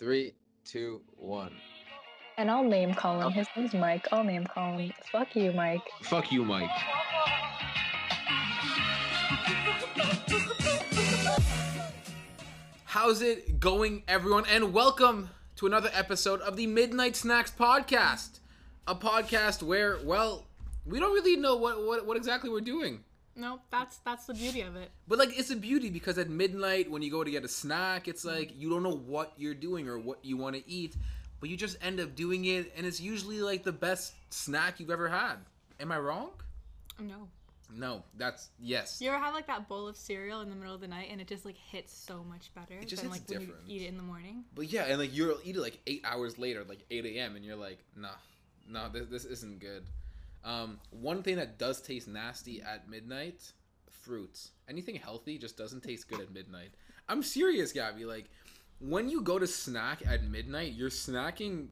[0.00, 1.52] Three, two, one.
[2.36, 3.30] And I'll name call him.
[3.30, 4.08] His name's Mike.
[4.10, 4.92] I'll name call him.
[5.12, 5.82] Fuck you, Mike.
[6.02, 6.68] Fuck you, Mike.
[12.84, 14.44] How's it going, everyone?
[14.50, 18.40] And welcome to another episode of the Midnight Snacks Podcast.
[18.88, 20.46] A podcast where, well,
[20.84, 23.04] we don't really know what, what, what exactly we're doing.
[23.36, 24.90] No, that's that's the beauty of it.
[25.08, 28.06] But, like, it's a beauty because at midnight, when you go to get a snack,
[28.06, 30.96] it's like you don't know what you're doing or what you want to eat,
[31.40, 34.90] but you just end up doing it, and it's usually, like, the best snack you've
[34.90, 35.36] ever had.
[35.80, 36.30] Am I wrong?
[37.00, 37.28] No.
[37.76, 38.98] No, that's yes.
[39.00, 41.20] You ever have like that bowl of cereal in the middle of the night and
[41.20, 43.68] it just like hits so much better it just than hits like when different.
[43.68, 44.44] you eat it in the morning?
[44.54, 47.44] But yeah, and like you'll eat it like eight hours later, like eight a.m., and
[47.44, 48.10] you're like, nah,
[48.68, 49.84] nah, this, this isn't good.
[50.44, 53.52] Um, one thing that does taste nasty at midnight,
[53.88, 54.50] fruits.
[54.68, 56.74] Anything healthy just doesn't taste good at midnight.
[57.08, 58.04] I'm serious, Gabby.
[58.04, 58.26] Like
[58.78, 61.68] when you go to snack at midnight, you're snacking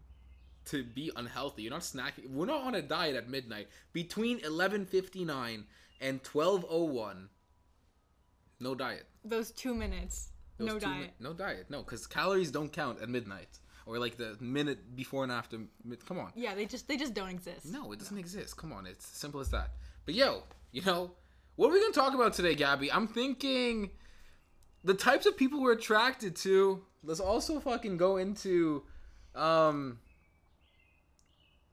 [0.67, 1.63] to be unhealthy.
[1.63, 2.31] You're not snacking.
[2.31, 3.69] We're not on a diet at midnight.
[3.93, 5.65] Between 11:59
[6.01, 7.29] and 12:01,
[8.61, 9.07] no diet.
[9.25, 11.15] Those two minutes, Those no two mi- diet.
[11.21, 11.67] no diet.
[11.69, 15.59] No, because calories don't count at midnight or like the minute before and after.
[16.07, 16.33] Come on.
[16.35, 17.67] Yeah, they just they just don't exist.
[17.67, 18.57] No, it doesn't exist.
[18.57, 19.71] Come on, it's simple as that.
[20.05, 21.13] But yo, you know,
[21.57, 22.91] what are we gonna talk about today, Gabby?
[22.91, 23.91] I'm thinking
[24.85, 26.85] the types of people we're attracted to.
[27.05, 28.85] Let's also fucking go into
[29.35, 29.99] um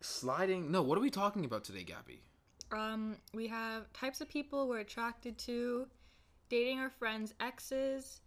[0.02, 0.72] sliding.
[0.72, 2.22] No, what are we talking about today, Gabby?
[2.72, 5.88] Um, we have types of people we're attracted to,
[6.50, 8.22] dating our friends' exes,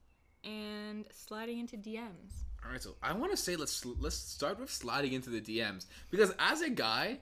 [0.44, 2.44] and sliding into DMs.
[2.64, 5.86] All right, so I want to say let's let's start with sliding into the DMs
[6.10, 7.18] because as a guy,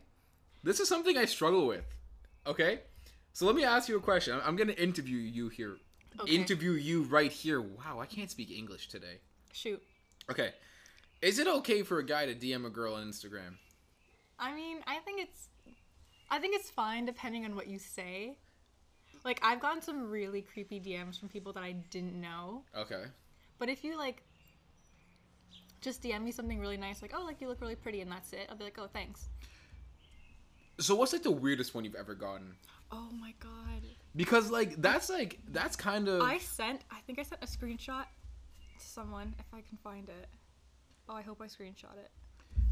[0.63, 1.85] this is something I struggle with.
[2.47, 2.81] Okay,
[3.33, 4.35] so let me ask you a question.
[4.35, 5.77] I'm, I'm gonna interview you here.
[6.21, 6.35] Okay.
[6.35, 7.61] Interview you right here.
[7.61, 9.21] Wow, I can't speak English today.
[9.53, 9.83] Shoot.
[10.31, 10.51] Okay,
[11.23, 13.57] is it okay for a guy to DM a girl on Instagram?
[14.39, 15.49] I mean, I think it's
[16.31, 18.37] I think it's fine depending on what you say.
[19.25, 22.65] Like I've gotten some really creepy DMs from people that I didn't know.
[22.77, 23.05] Okay.
[23.59, 24.23] But if you like
[25.81, 28.33] just DM me something really nice, like, oh, like you look really pretty and that's
[28.33, 29.29] it, I'll be like, oh, thanks.
[30.79, 32.55] So what's like the weirdest one you've ever gotten?
[32.91, 33.83] Oh my god.
[34.17, 38.05] Because like that's like that's kind of I sent, I think I sent a screenshot
[38.05, 40.27] to someone if I can find it.
[41.09, 42.11] Oh, I hope I screenshot it.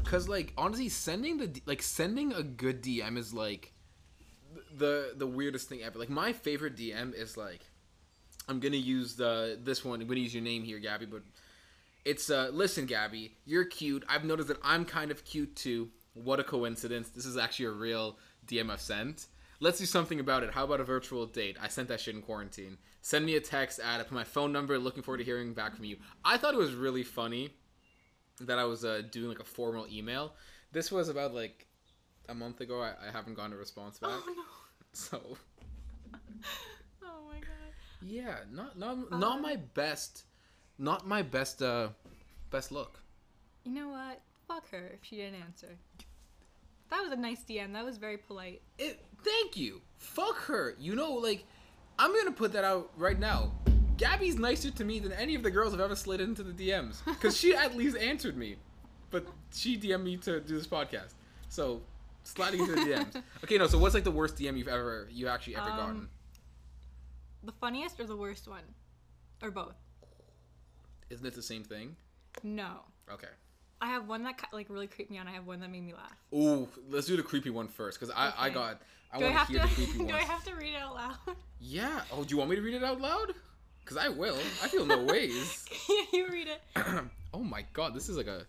[0.03, 3.73] Cause like honestly, sending the like sending a good DM is like
[4.75, 5.99] the the weirdest thing ever.
[5.99, 7.61] Like my favorite DM is like
[8.47, 10.01] I'm gonna use the this one.
[10.01, 11.21] I'm gonna use your name here, Gabby, but
[12.05, 14.03] it's uh listen, Gabby, you're cute.
[14.07, 15.89] I've noticed that I'm kind of cute too.
[16.13, 17.09] What a coincidence!
[17.09, 18.17] This is actually a real
[18.47, 19.27] DM I've sent.
[19.61, 20.51] Let's do something about it.
[20.53, 21.57] How about a virtual date?
[21.61, 22.77] I sent that shit in quarantine.
[23.01, 24.79] Send me a text at my phone number.
[24.79, 25.97] Looking forward to hearing back from you.
[26.23, 27.49] I thought it was really funny
[28.41, 30.33] that I was uh, doing like a formal email.
[30.71, 31.67] This was about like
[32.29, 32.81] a month ago.
[32.81, 34.11] I, I haven't gotten a response back.
[34.13, 34.43] Oh no.
[34.93, 35.37] So
[37.03, 37.73] Oh my god.
[38.01, 40.23] yeah, not not not my best,
[40.79, 41.89] not my best uh
[42.49, 43.01] best look.
[43.63, 44.21] You know what?
[44.47, 45.77] Fuck her if she didn't answer.
[46.89, 47.73] That was a nice DM.
[47.73, 48.61] That was very polite.
[48.79, 49.81] It, thank you.
[49.97, 50.75] Fuck her.
[50.79, 51.45] You know, like
[51.99, 53.51] I'm gonna put that out right now.
[53.97, 57.03] Gabby's nicer to me than any of the girls I've ever slid into the DMs
[57.05, 58.55] because she at least answered me,
[59.11, 61.13] but she DM'd me to do this podcast.
[61.49, 61.81] So
[62.23, 63.21] sliding into the DMs.
[63.43, 63.67] Okay, no.
[63.67, 66.09] So what's like the worst DM you've ever you actually ever Um, gotten?
[67.43, 68.63] The funniest or the worst one?
[69.43, 69.75] Or both?
[71.09, 71.95] Isn't it the same thing?
[72.43, 72.81] No.
[73.11, 73.27] Okay.
[73.81, 75.21] I have one that like really creeped me out.
[75.21, 76.17] and I have one that made me laugh.
[76.33, 78.53] Ooh, let's do the creepy one first because I, I Okay.
[78.55, 78.81] got
[79.11, 80.07] I do I want have to hear the creepy one.
[80.09, 80.13] do.
[80.13, 81.15] I have to read it out loud?
[81.59, 82.01] Yeah.
[82.11, 83.33] Oh, do you want me to read it out loud?
[83.83, 84.37] Because I will.
[84.63, 85.65] I feel no ways.
[85.89, 86.61] Yeah, you read it.
[87.33, 88.45] oh my god, this is like a.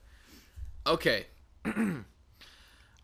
[0.86, 1.26] Okay.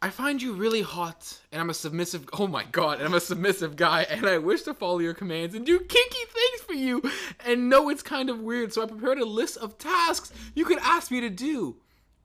[0.03, 2.29] I find you really hot, and I'm a submissive.
[2.39, 5.55] Oh my god, and I'm a submissive guy, and I wish to follow your commands
[5.55, 7.03] and do kinky things you,
[7.45, 8.73] and know it's kind of weird.
[8.73, 11.77] So I prepared a list of tasks you could ask me to do.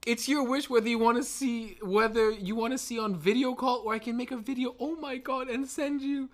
[0.04, 3.54] It's your wish whether you want to see whether you want to see on video
[3.54, 4.74] call or I can make a video.
[4.80, 6.28] Oh my god, and send you.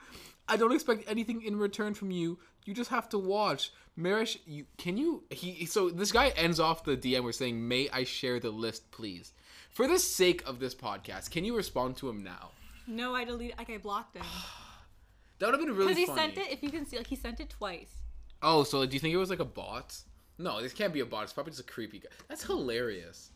[0.49, 2.39] I don't expect anything in return from you.
[2.65, 3.73] You just have to watch.
[3.97, 7.89] Marish, you can you he so this guy ends off the DM with saying, "May
[7.91, 9.33] I share the list, please?"
[9.71, 12.53] For the sake of this podcast, can you respond to him now?
[12.87, 13.59] No, I deleted.
[13.59, 14.25] Like I blocked him
[15.39, 16.35] That would have been really because he funny.
[16.35, 16.53] sent it.
[16.53, 17.98] If you can see, like he sent it twice.
[18.43, 19.97] Oh, so do you think it was like a bot?
[20.39, 21.25] No, this can't be a bot.
[21.25, 22.09] It's probably just a creepy guy.
[22.29, 23.31] That's hilarious.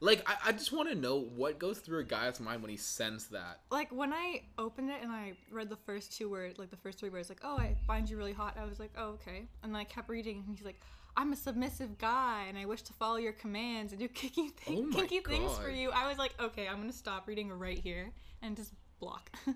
[0.00, 2.76] Like, I, I just want to know what goes through a guy's mind when he
[2.76, 3.60] sends that.
[3.70, 6.98] Like when I opened it and I read the first two words, like the first
[6.98, 9.72] three words, like "Oh, I find you really hot." I was like, "Oh, okay," and
[9.72, 10.80] then I kept reading, and he's like,
[11.16, 14.88] I'm a submissive guy and I wish to follow your commands and do kinky, Oh
[14.92, 15.90] kinky things for you.
[15.90, 18.12] I was like, okay, I'm gonna stop reading right here
[18.42, 19.30] and just block.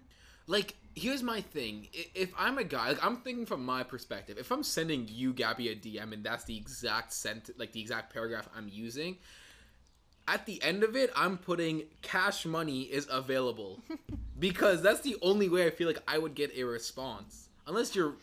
[0.49, 1.87] Like, here's my thing.
[1.93, 4.37] If I'm a guy, like I'm thinking from my perspective.
[4.39, 8.12] If I'm sending you, Gabby, a DM, and that's the exact sent, like the exact
[8.12, 9.19] paragraph I'm using,
[10.27, 13.81] at the end of it, I'm putting cash money is available,
[14.39, 18.15] because that's the only way I feel like I would get a response, unless you're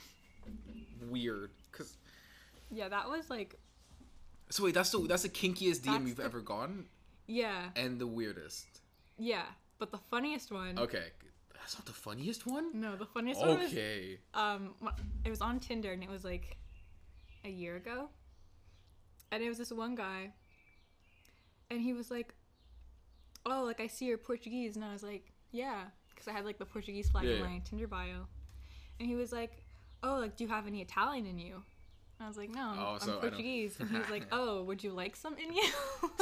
[1.09, 1.51] weird.
[1.71, 1.97] Cause
[2.71, 3.55] yeah, that was like,
[4.49, 6.85] so wait, that's the that's the kinkiest DM you've the- ever gotten,
[7.27, 8.65] yeah, and the weirdest.
[9.17, 9.43] yeah.
[9.77, 11.07] But the funniest one, Okay,
[11.65, 12.79] that's not the funniest one.
[12.79, 14.19] no, the funniest one was Okay.
[14.35, 14.75] um
[15.25, 16.57] it was on Tinder and it was like
[17.43, 18.09] a year ago.
[19.31, 20.31] And it was this one guy
[21.71, 22.35] and he was like,
[23.47, 25.85] "Oh, like I see you're Portuguese." And I was like, "Yeah,"
[26.15, 28.27] cuz I had like the Portuguese flag in my Tinder bio.
[28.99, 29.63] And he was like,
[30.03, 31.63] "Oh, like do you have any Italian in you?"
[32.19, 34.91] I was like, "No, I'm, Oh, so Portuguese." and he was like, "Oh, would you
[34.91, 35.67] like some in you?"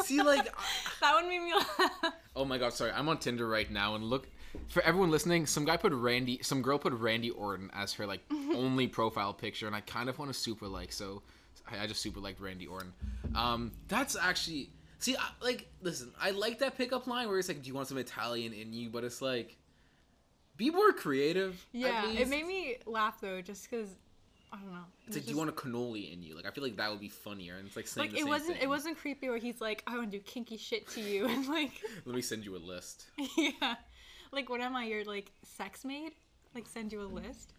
[0.06, 0.48] See, like.
[1.01, 2.13] That one made me laugh.
[2.34, 2.92] Oh my god, sorry.
[2.94, 4.30] I'm on Tinder right now and look
[4.70, 8.22] for everyone listening, some guy put Randy some girl put Randy Orton as her like
[8.56, 11.22] only profile picture and I kind of want to super like so
[11.70, 12.94] I, I just super liked Randy Orton.
[13.36, 14.70] Um that's actually
[15.00, 17.88] See, I, like listen, I like that pickup line where it's like do you want
[17.88, 19.58] some Italian in you, but it's like
[20.56, 21.66] be more creative.
[21.74, 23.90] at Yeah, it made me laugh though, just because
[24.54, 24.84] I don't know.
[25.08, 26.36] It's like, do you want a cannoli in you?
[26.36, 27.56] Like, I feel like that would be funnier.
[27.56, 28.64] And it's like saying like the it same wasn't thing.
[28.64, 31.48] it wasn't creepy where he's like I want to do kinky shit to you and
[31.48, 31.72] like
[32.06, 33.08] Let me send you a list.
[33.38, 33.76] yeah,
[34.34, 36.12] like what am I your like sex maid?
[36.54, 37.54] Like send you a list?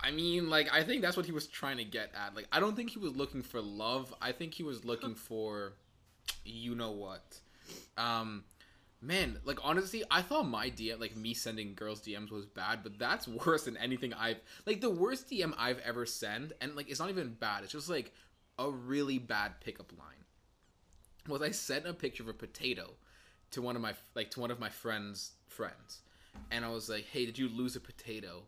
[0.00, 2.34] I mean, like, I think that's what he was trying to get at.
[2.34, 4.14] Like, I don't think he was looking for love.
[4.20, 5.74] I think he was looking for,
[6.44, 7.40] you know what.
[7.96, 8.44] Um,
[9.00, 12.98] man, like, honestly, I thought my DM, like, me sending girls DMs was bad, but
[12.98, 17.00] that's worse than anything I've, like, the worst DM I've ever sent, and, like, it's
[17.00, 17.62] not even bad.
[17.62, 18.12] It's just, like,
[18.58, 20.08] a really bad pickup line.
[21.28, 22.94] Was I sent a picture of a potato
[23.52, 26.00] to one of my, like, to one of my friends' friends.
[26.50, 28.42] And I was like, hey, did you lose a potato?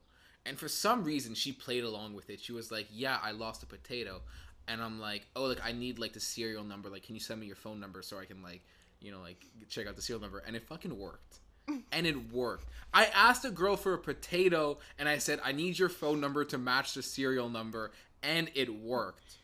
[0.44, 2.40] And for some reason, she played along with it.
[2.40, 4.22] She was like, "Yeah, I lost a potato,"
[4.66, 6.88] and I'm like, "Oh, like I need like the serial number.
[6.88, 8.62] Like, can you send me your phone number so I can like,
[9.00, 11.38] you know, like check out the serial number?" And it fucking worked.
[11.92, 12.68] and it worked.
[12.92, 16.44] I asked a girl for a potato, and I said, "I need your phone number
[16.46, 19.38] to match the serial number," and it worked.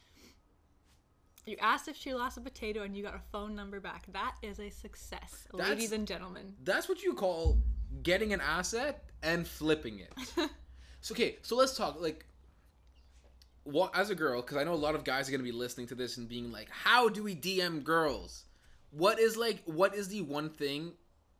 [1.49, 4.05] You asked if she lost a potato and you got a phone number back.
[4.13, 6.55] That is a success, That's- ladies and gentlemen.
[6.63, 7.59] That's what you call
[8.03, 10.13] getting an asset and flipping it.
[11.01, 12.27] so okay, so let's talk like
[13.65, 15.87] what as a girl because I know a lot of guys are gonna be listening
[15.89, 18.45] to this and being like, "How do we DM girls?"
[18.91, 20.93] What is like what is the one thing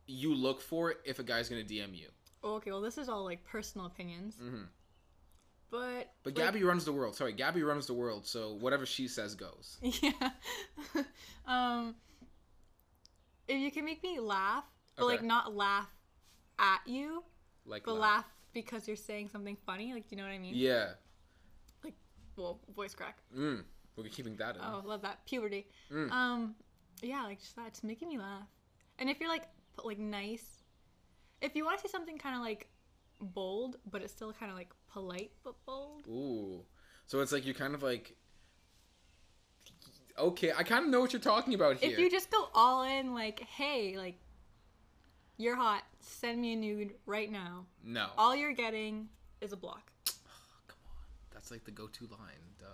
[0.07, 2.09] you look for if a guy's gonna DM you?
[2.43, 4.35] Okay, well this is all like personal opinions.
[4.41, 4.67] Mhm.
[5.71, 7.15] But But like, Gabby runs the world.
[7.15, 8.25] Sorry, Gabby runs the world.
[8.25, 9.77] So whatever she says goes.
[10.01, 10.29] Yeah.
[11.47, 11.95] um
[13.47, 14.63] if you can make me laugh,
[14.95, 15.89] but like not laugh
[16.59, 17.23] at you,
[17.65, 18.01] Like but laugh.
[18.01, 20.53] laugh because you're saying something funny, like do you know what I mean?
[20.55, 20.89] Yeah.
[21.83, 21.95] Like,
[22.35, 23.17] well, voice crack.
[23.35, 23.63] Mm.
[23.95, 24.61] We're keeping that in.
[24.63, 25.25] Oh, love that.
[25.25, 25.67] Puberty.
[25.91, 26.11] Mm.
[26.11, 26.55] Um
[27.01, 28.47] yeah, like just that it's making me laugh.
[28.97, 29.47] And if you're like
[29.83, 30.63] like nice,
[31.41, 32.68] if you want to say something kind of like
[33.21, 36.07] bold, but it's still kind of like polite but bold.
[36.07, 36.63] Ooh.
[37.05, 38.15] So it's like you're kind of like
[40.19, 41.91] Okay, I kind of know what you're talking about here.
[41.91, 44.15] If you just go all in like, "Hey, like
[45.37, 45.83] you're hot.
[46.01, 48.07] Send me a nude right now." no.
[48.17, 49.07] All you're getting
[49.39, 49.91] is a block.
[50.07, 50.11] Oh,
[50.67, 50.97] come on.
[51.33, 52.43] That's like the go-to line.
[52.59, 52.65] Duh.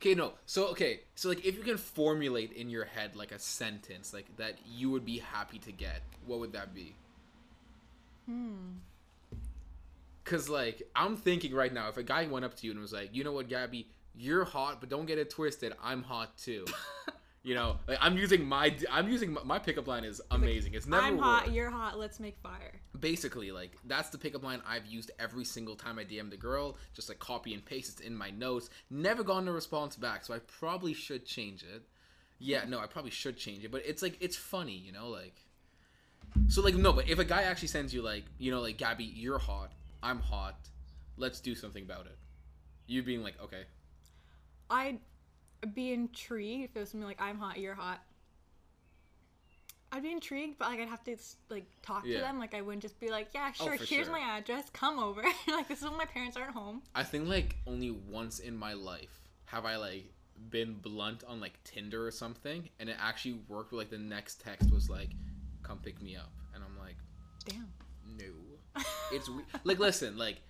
[0.00, 0.32] Okay, no.
[0.46, 4.36] So okay, so like if you can formulate in your head like a sentence like
[4.36, 6.94] that you would be happy to get, what would that be?
[8.26, 8.78] Hmm.
[10.26, 12.92] Cause like I'm thinking right now, if a guy went up to you and was
[12.92, 15.72] like, "You know what, Gabby, you're hot, but don't get it twisted.
[15.82, 16.66] I'm hot too."
[17.44, 20.74] you know, like I'm using my I'm using my, my pickup line is amazing.
[20.74, 21.54] It's never I'm hot, worked.
[21.54, 21.96] you're hot.
[21.96, 22.80] Let's make fire.
[22.98, 26.76] basically like that's the pickup line I've used every single time I DM the girl.
[26.92, 27.88] Just like copy and paste.
[27.92, 28.68] It's in my notes.
[28.90, 31.82] Never gotten a response back, so I probably should change it.
[32.40, 33.70] Yeah, no, I probably should change it.
[33.70, 35.36] But it's like it's funny, you know, like.
[36.48, 39.04] So like no, but if a guy actually sends you like you know like Gabby,
[39.04, 39.70] you're hot,
[40.02, 40.68] I'm hot,
[41.16, 42.18] let's do something about it.
[42.86, 43.64] You being like okay,
[44.70, 44.98] I'd
[45.74, 48.00] be intrigued if it was something like I'm hot, you're hot.
[49.92, 51.16] I'd be intrigued, but like I'd have to
[51.48, 52.18] like talk Yeah.
[52.18, 52.38] to them.
[52.38, 54.12] Like I wouldn't just be like, yeah, Oh, sure, for here's sure.
[54.12, 55.22] my address, come over.
[55.48, 56.82] like this is when my parents aren't home.
[56.94, 60.12] I think like only once in my life have I like
[60.50, 63.72] been blunt on like Tinder or something, and it actually worked.
[63.72, 65.10] Like the next text was like,
[65.62, 66.96] "Come pick me up," and I'm like,
[67.46, 67.68] Damn.
[68.16, 68.82] "No."
[69.12, 70.40] It's we- like listen, like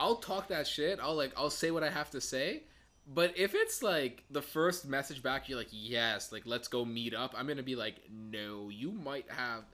[0.00, 0.98] I'll talk that shit.
[1.00, 2.64] I'll like I'll say what I have to say,
[3.06, 7.14] But if it's like the first message back, you're like, yes, like let's go meet
[7.14, 7.34] up.
[7.36, 9.64] I'm gonna be like, no, you might have.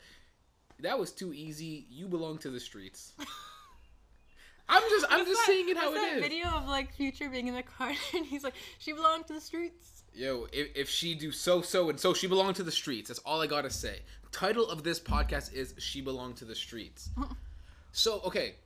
[0.80, 1.87] That was too easy.
[1.90, 3.12] You belong to the streets.
[4.71, 6.23] I'm just, I'm just that- saying it how it that is.
[6.23, 9.40] video of like Future being in the car and he's like, she belonged to the
[9.40, 9.98] streets.
[10.19, 13.07] Yo, if, if she do so, so, and so, she belonged to the streets.
[13.07, 14.01] That's all I gotta say.
[14.33, 17.11] Title of this podcast is "She Belonged to the Streets."
[17.93, 18.57] so, okay,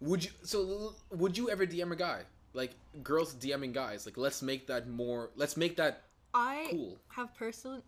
[0.00, 0.30] would you?
[0.42, 2.22] So, would you ever DM a guy?
[2.54, 2.70] Like
[3.02, 4.06] girls DMing guys?
[4.06, 5.30] Like, let's make that more.
[5.36, 6.96] Let's make that I cool.
[7.08, 7.82] have person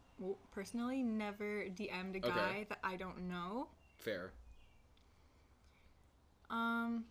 [0.53, 2.67] personally never DM'd a guy Okay.
[2.69, 3.69] that I don't know.
[3.97, 4.33] Fair.
[6.51, 7.05] Um,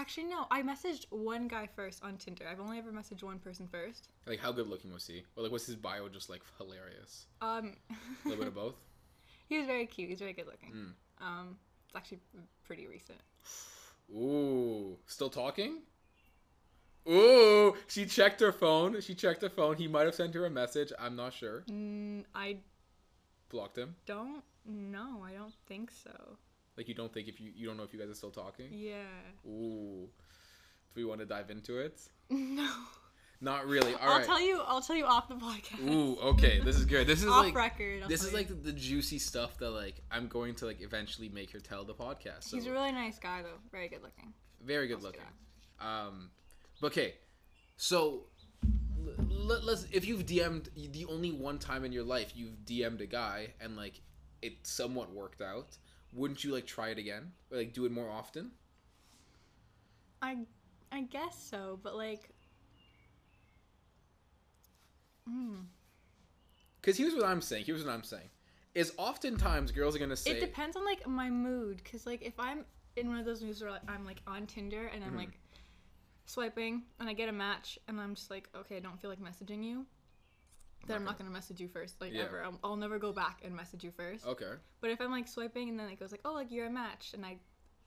[0.00, 2.44] actually no, I messaged one guy first on Tinder.
[2.50, 4.08] I've only ever messaged one person first.
[4.26, 5.22] Like, how good looking was he?
[5.36, 7.26] Or like, was his bio just like hilarious?
[7.40, 8.74] Um, A little bit of both.
[9.48, 10.08] he was very cute.
[10.10, 10.72] He's very good looking.
[10.72, 10.92] Mm.
[11.24, 12.20] Um, it's actually
[12.64, 13.18] pretty recent.
[14.14, 15.78] Ooh, still talking?
[17.08, 19.00] Ooh, she checked her phone.
[19.00, 19.76] She checked her phone.
[19.76, 20.92] He might have sent her a message.
[20.98, 21.64] I'm not sure.
[21.70, 22.58] Mm, I
[23.48, 23.96] Blocked him.
[24.06, 25.22] don't know.
[25.24, 26.36] I don't think so.
[26.76, 28.66] Like you don't think if you you don't know if you guys are still talking.
[28.70, 28.94] Yeah.
[29.46, 30.08] Ooh,
[30.94, 32.00] do we want to dive into it?
[32.30, 32.70] No.
[33.42, 33.94] Not really.
[33.94, 34.26] All I'll right.
[34.26, 34.60] tell you.
[34.66, 35.88] I'll tell you off the podcast.
[35.90, 36.60] Ooh, okay.
[36.60, 37.06] This is good.
[37.06, 38.02] This is off like record.
[38.02, 38.36] I'll this is you.
[38.36, 41.84] like the, the juicy stuff that like I'm going to like eventually make her tell
[41.84, 42.44] the podcast.
[42.44, 43.58] So He's a really nice guy though.
[43.72, 44.34] Very good looking.
[44.62, 45.22] very good I'll looking.
[45.80, 46.30] Um,
[46.82, 47.14] but okay,
[47.78, 48.24] so
[49.30, 53.06] let, let's if you've DM'd the only one time in your life you've DM'd a
[53.06, 54.02] guy and like
[54.42, 55.78] it somewhat worked out,
[56.12, 58.50] wouldn't you like try it again or like do it more often?
[60.22, 60.38] I
[60.92, 62.30] I guess so, but like.
[65.28, 65.64] Mm.
[66.80, 67.64] Because here's what I'm saying.
[67.64, 68.28] Here's what I'm saying.
[68.74, 72.38] Is oftentimes girls are gonna say It depends on like my mood, cause like if
[72.38, 72.64] I'm
[72.96, 75.18] in one of those moods where I'm like on Tinder and I'm Mhm.
[75.18, 75.38] like
[76.26, 79.20] swiping and I get a match and I'm just like, okay, I don't feel like
[79.20, 79.86] messaging you.
[80.90, 82.22] Then I'm Not gonna message you first, like Yeah.
[82.24, 82.42] ever.
[82.44, 84.26] I'll, I'll never go back and message you first.
[84.26, 84.52] Okay.
[84.80, 87.12] But if I'm like swiping and then it goes like, oh, like you're a match,
[87.14, 87.38] and I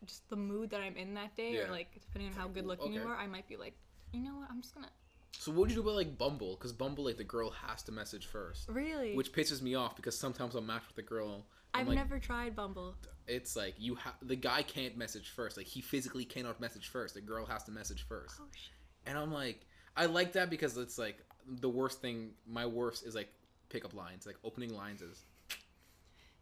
[0.06, 1.68] just the mood that I'm in that day, Yeah.
[1.68, 3.76] or like depending on how good looking you are, I might be like,
[4.12, 4.90] you know what, I'm just gonna
[5.32, 6.56] So what would you do about like Bumble?
[6.56, 9.16] Because Bumble, like the girl has to message first, really.
[9.16, 11.46] which pisses me off because sometimes I'll match with the girl.
[11.74, 12.96] I'm I've like, never tried Bumble.
[13.28, 15.58] It's like you have the guy can't message first.
[15.58, 17.16] Like he physically cannot message first.
[17.16, 18.36] The girl has to message first.
[18.40, 18.74] Oh shit.
[19.06, 19.66] And I'm like,
[19.98, 22.32] I like that because it's like the worst thing.
[22.48, 23.30] My worst is like
[23.70, 24.26] pickup lines.
[24.26, 25.24] Like opening lines is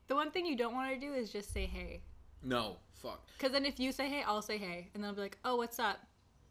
[0.07, 2.01] The one thing you don't want to do is just say hey.
[2.43, 3.21] no fuck.
[3.37, 4.89] Because then if you say hey, I'll say hey.
[4.93, 5.99] And then I'll be like, oh, what's up?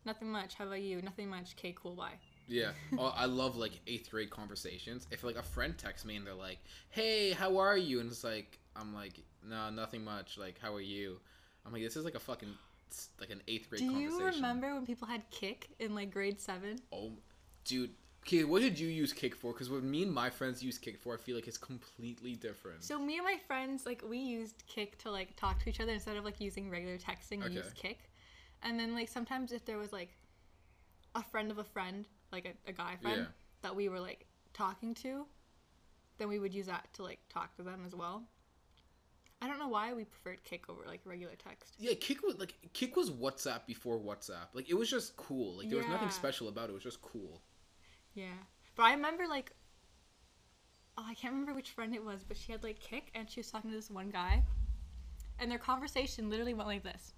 [0.05, 0.55] Nothing much.
[0.55, 1.01] How about you?
[1.03, 1.55] Nothing much.
[1.59, 2.15] Okay, cool, bye.
[2.49, 5.07] Yeah, Oh, I love like eighth grade conversations.
[5.13, 8.25] If like a friend texts me and they're like, "Hey, how are you?" and it's
[8.25, 11.21] like, I'm like, "No, nothing much." Like, "How are you?"
[11.65, 12.49] I'm like, "This is like a fucking
[13.21, 16.41] like an eighth grade Do conversation." you remember when people had Kik in like grade
[16.41, 16.81] seven?
[16.93, 17.13] Oh,
[17.65, 17.91] dude.
[18.27, 19.53] Okay, what did you use Kik for?
[19.53, 22.85] Because what me and my friends use Kik for, I feel like it's completely different.
[22.85, 25.93] So me and my friends, like, we used Kik to like talk to each other
[25.93, 27.39] instead of like using regular texting.
[27.39, 27.55] We Okay.
[27.55, 28.11] used Kik,
[28.63, 30.11] and then like sometimes if there was like
[31.15, 33.27] a friend of a friend, like a, a guy friend Yeah.
[33.63, 35.27] that we were like talking to,
[36.19, 38.25] then we would use that to like talk to them as well.
[39.43, 41.73] I don't know why we preferred Kik over like regular text.
[41.79, 44.49] yeah, Kik was like Kik was WhatsApp before WhatsApp.
[44.53, 45.57] Like it was just cool.
[45.57, 46.15] Like there was nothing Yeah.
[46.15, 46.73] special about it.
[46.73, 47.41] It was just cool.
[48.15, 48.27] Yeah.
[48.77, 49.53] But I remember like
[50.99, 53.41] oh, I can't remember which friend it was, but she had like Kik and she
[53.41, 54.43] was talking to this one guy.
[55.39, 57.15] And their conversation literally went like this.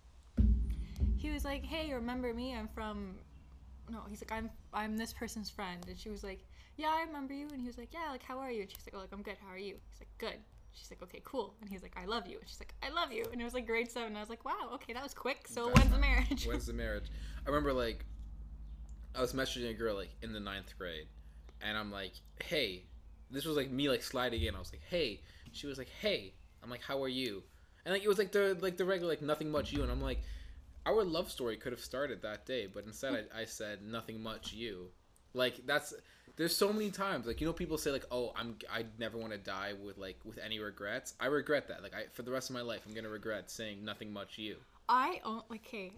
[1.16, 2.54] He was like, "Hey, remember me?
[2.54, 3.16] I'm from
[3.90, 6.44] No, he's like, "I'm I'm this person's friend." And she was like,
[6.76, 8.86] "Yeah, I remember you." And he was like, "Yeah, like how are you?" And she's
[8.86, 9.36] like, "Oh, like I'm good.
[9.44, 10.38] How are you?" He's like, "Good."
[10.72, 13.12] She's like, "Okay, cool." And he's like, "I love you." And she's like, "I love
[13.12, 14.16] you." And it was like grade 7.
[14.16, 15.46] I was like, "Wow, okay, that was quick.
[15.48, 17.10] So That's when's the marriage?" When's the marriage?
[17.44, 18.04] I remember like
[19.14, 21.06] I was messaging a girl like in the ninth grade,
[21.60, 22.12] and I'm like,
[22.44, 22.84] "Hey,"
[23.30, 24.54] this was like me like sliding in.
[24.54, 25.20] I was like, "Hey,"
[25.52, 27.42] she was like, "Hey," I'm like, "How are you?"
[27.84, 30.00] And like it was like the like the regular like nothing much you, and I'm
[30.00, 30.20] like,
[30.86, 34.52] our love story could have started that day, but instead I, I said nothing much
[34.52, 34.88] you.
[35.34, 35.94] Like that's
[36.36, 39.32] there's so many times like you know people say like oh I'm I never want
[39.32, 41.14] to die with like with any regrets.
[41.20, 41.82] I regret that.
[41.82, 44.56] Like I for the rest of my life I'm gonna regret saying nothing much you.
[44.88, 45.92] I like okay.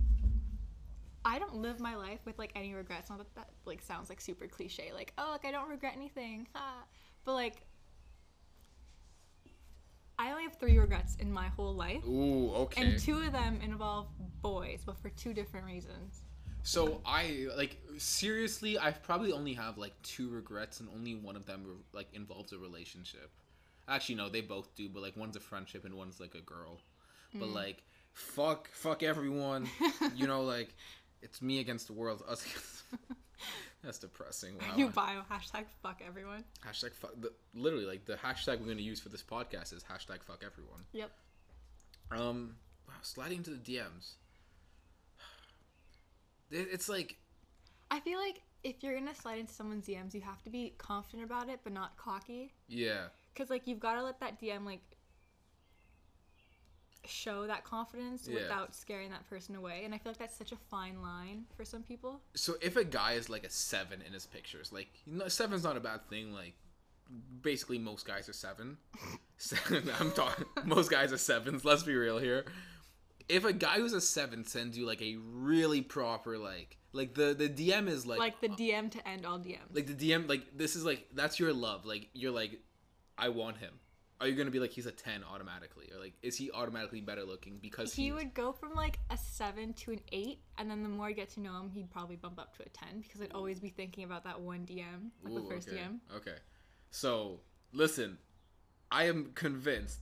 [1.24, 3.10] I don't live my life with like any regrets.
[3.10, 4.90] Not that that like sounds like super cliche.
[4.92, 6.46] Like oh, like I don't regret anything.
[6.54, 6.84] Ha.
[7.24, 7.62] But like,
[10.18, 12.82] I only have three regrets in my whole life, Ooh, okay.
[12.82, 14.08] and two of them involve
[14.42, 16.22] boys, but for two different reasons.
[16.62, 21.46] So I like seriously, I probably only have like two regrets, and only one of
[21.46, 23.30] them like involves a relationship.
[23.86, 26.80] Actually, no, they both do, but like one's a friendship and one's like a girl.
[27.34, 27.54] But mm.
[27.54, 27.82] like,
[28.14, 29.68] fuck, fuck everyone.
[30.14, 30.74] you know, like
[31.24, 32.22] it's me against the world.
[32.28, 32.44] Us.
[32.44, 32.84] Against...
[33.82, 34.56] That's depressing.
[34.58, 34.76] Wow.
[34.76, 36.44] New bio hashtag fuck everyone.
[36.66, 37.10] Hashtag fuck.
[37.20, 40.84] The, literally, like the hashtag we're gonna use for this podcast is hashtag fuck everyone.
[40.92, 41.10] Yep.
[42.12, 42.56] Um,
[42.88, 44.12] wow, sliding into the DMs.
[46.50, 47.16] It- It's like,
[47.90, 51.24] I feel like if you're gonna slide into someone's DMs, you have to be confident
[51.24, 52.52] about it, but not cocky.
[52.68, 54.80] yeah, Cause like you've got to let that DM like
[57.06, 58.34] show that confidence Yeah.
[58.40, 59.82] without scaring that person away.
[59.84, 62.20] And I feel like that's such a fine line for some people.
[62.34, 65.64] so if a guy is like a seven in his pictures, like you know, seven's
[65.64, 66.32] not a bad thing.
[66.32, 66.54] Like
[67.42, 68.76] basically most guys are seven.
[69.36, 70.44] Seven- I'm talking.
[70.64, 71.64] Most guys are sevens.
[71.64, 72.44] Let's be real here.
[73.28, 77.34] If a guy who's a seven sends you like a really proper like like the
[77.34, 79.58] the DM is like Like the uh, DM to end all DMs.
[79.72, 81.84] like the DM like this is like that's your love.
[81.84, 82.60] Like you're like
[83.18, 83.74] I want him.
[84.20, 87.24] Are you gonna be like he's a ten automatically, or like is he automatically better
[87.24, 90.88] looking because he would go from like a seven to an eight, and then the
[90.88, 93.32] more I get to know him, he'd probably bump up to a ten because I'd
[93.32, 95.78] always be thinking about that one DM, like Ooh, the first okay.
[95.78, 95.98] DM.
[96.16, 96.36] Okay.
[96.90, 97.40] So
[97.72, 98.18] listen,
[98.90, 99.98] I am convinced.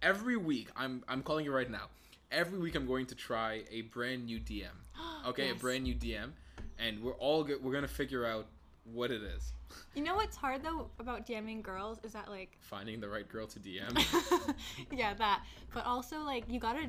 [0.00, 1.88] Every week, I'm I'm calling you right now.
[2.30, 4.66] Every week, I'm going to try a brand new DM.
[5.26, 5.56] Okay, Yes.
[5.56, 6.30] a brand new DM,
[6.78, 8.46] and we're all go- we're gonna figure out
[8.92, 9.52] what it is.
[9.94, 13.46] You know what's hard though about DMing girls is that like, Finding the right girl
[13.46, 14.54] to DM.
[14.92, 15.42] yeah, that.
[15.74, 16.88] But also like you gotta,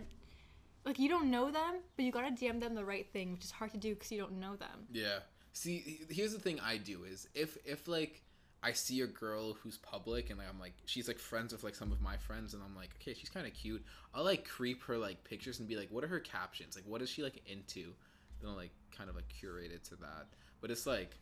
[0.86, 3.52] like you don't know them, but you gotta DM them the right thing, which is
[3.52, 4.88] hard to do because you don't know them.
[4.92, 5.20] Yeah.
[5.54, 8.22] See, here's the thing I do is if if like
[8.62, 11.76] I see a girl who's public and like I'm like she's like friends with like
[11.76, 14.84] some of my friends and I'm like okay she's kind of cute I'll like creep
[14.84, 17.42] her like pictures and be like what are her captions like what is she like
[17.46, 17.94] into
[18.42, 20.28] then I'll like kind of like curate it to that
[20.60, 21.16] but it's like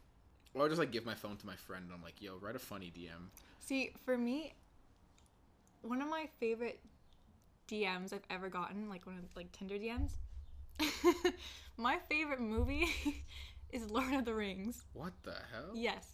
[0.58, 2.56] or I'll just like give my phone to my friend and I'm like yo write
[2.56, 4.54] a funny DM See, for me,
[5.82, 6.80] one of my favorite
[7.70, 10.12] DMs I've ever gotten, like one of like Tinder DMs.
[11.78, 12.88] my favorite movie
[13.74, 14.84] is Lord of the Rings.
[14.94, 16.14] what the hell Yes,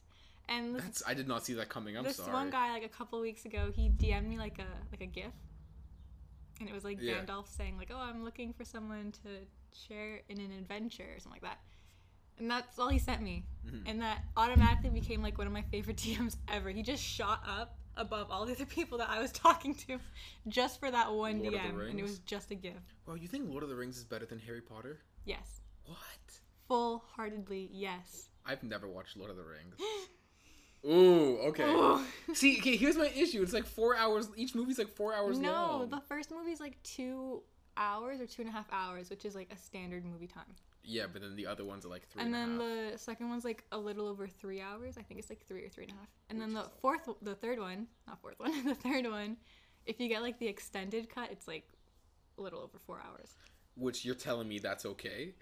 [0.49, 2.83] and this, that's I did not see that coming I'm this sorry one guy like
[2.83, 5.33] a couple weeks ago, he DM'd me like a like a GIF,
[6.59, 7.23] and it was like Yeah.
[7.23, 9.29] Gandalf saying like, "Oh, I'm looking for someone to
[9.77, 11.59] share in an adventure or something like that."
[12.39, 13.43] And that's all he sent me.
[13.65, 13.83] Mhm.
[13.85, 16.69] And that automatically became like one of my favorite DMs ever.
[16.69, 19.99] He just shot up above all the other people that I was talking to
[20.47, 21.89] just for that one Lord DM.
[21.89, 22.93] And it was just a gift.
[23.05, 25.61] Well, you think Lord of the Rings is better than Harry Potter Yes.
[25.85, 25.99] what
[26.67, 28.29] Full heartedly, yes.
[28.45, 29.75] I've never watched Lord of the Rings
[30.85, 31.63] Ooh, okay.
[31.63, 32.01] Ooh.
[32.33, 33.41] See, okay, here's my issue.
[33.41, 34.27] It's like four hours.
[34.35, 35.89] Each movie's like four hours no, long.
[35.89, 37.41] the first movie's like two
[37.77, 40.43] hours or two and a half hours, which is like a standard movie time.
[40.83, 43.45] Yeah, but then the other ones are like three and and then the second one's
[43.45, 44.97] like a little over three hours.
[44.97, 46.09] I think it's like three or three and a half.
[46.29, 49.37] And then the fourth, the third one, not fourth one, the third one,
[49.85, 51.67] if you get like the extended cut, it's like
[52.37, 53.35] a little over four hours.
[53.75, 55.33] Which you're telling me that's okay?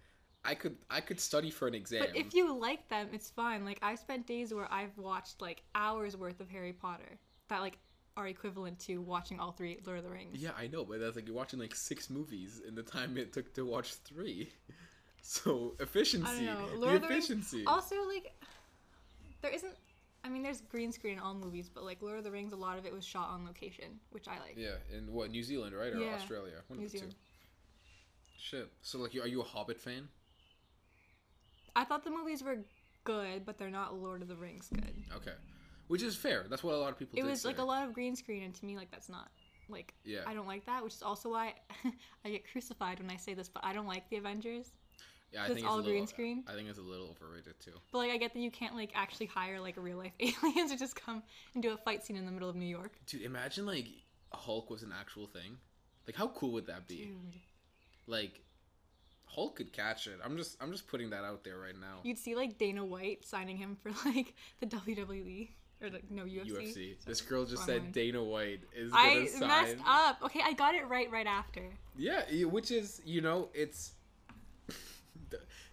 [0.43, 2.01] I could I could study for an exam.
[2.01, 3.65] But if you like them, it's fine.
[3.65, 7.77] Like I've spent days where I've watched like hours worth of Harry Potter that like
[8.17, 10.41] are equivalent to watching all three Lord of the Rings.
[10.41, 13.33] yeah, I know, but that's like you're watching like six movies in the time it
[13.33, 14.51] took to watch three.
[15.21, 17.63] So efficiency, the Lord of the Rings- efficiency.
[17.65, 18.33] Also, like
[19.41, 19.73] there isn't.
[20.23, 22.55] I mean, there's green screen in all movies, but like Lord of the Rings, a
[22.55, 24.53] lot of it was shot on location, which I like.
[24.57, 26.55] yeah, in what New Zealand, right, or Yeah, Australia?
[26.67, 27.15] One New of the Zealand.
[27.15, 28.37] two.
[28.39, 28.71] Shit.
[28.81, 30.07] So like, are you a Hobbit fan?
[31.75, 32.57] I thought the movies were
[33.03, 34.93] good, but they're not Lord of the Rings good.
[35.15, 35.33] Okay,
[35.87, 36.45] which is fair.
[36.49, 37.17] That's what a lot of people.
[37.17, 39.29] It was like a lot of green screen, and to me, like that's not
[39.69, 40.19] like Yeah.
[40.27, 41.53] I don't like that, which is also why
[42.25, 43.49] I get crucified when I say this.
[43.49, 44.71] But I don't like the Avengers.
[45.31, 46.43] Yeah, I it's think it's all little, green screen.
[46.47, 47.71] I think it's a little overrated too.
[47.91, 50.77] But like I get that you can't like actually hire like real life aliens to
[50.77, 52.91] just come and do a fight scene in the middle of New York.
[53.05, 53.87] Dude, imagine like
[54.33, 55.57] Hulk was an actual thing.
[56.07, 57.05] Like, how cool would that be?
[57.05, 57.15] Dude.
[58.07, 58.41] Like,
[59.25, 60.19] Hulk could catch it.
[60.23, 61.99] I'm just, I'm just putting that out there right now.
[62.03, 65.49] You'd see like Dana White signing him for like the WWE
[65.81, 66.51] or like no UFC.
[66.51, 67.05] UFC.
[67.05, 67.91] This girl just said.
[67.91, 69.47] Dana White is I sign.
[69.47, 70.19] messed up.
[70.23, 71.63] Okay, I got it right right after.
[71.97, 73.93] Yeah, which is, you know, it's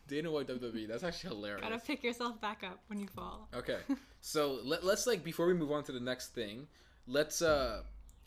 [0.08, 0.88] Dana White WWE.
[0.88, 1.62] That's actually hilarious.
[1.62, 3.48] Gotta pick yourself back up when you fall.
[3.54, 3.78] Okay,
[4.20, 6.66] so let, let's like before we move on to the next thing,
[7.06, 7.82] let's uh,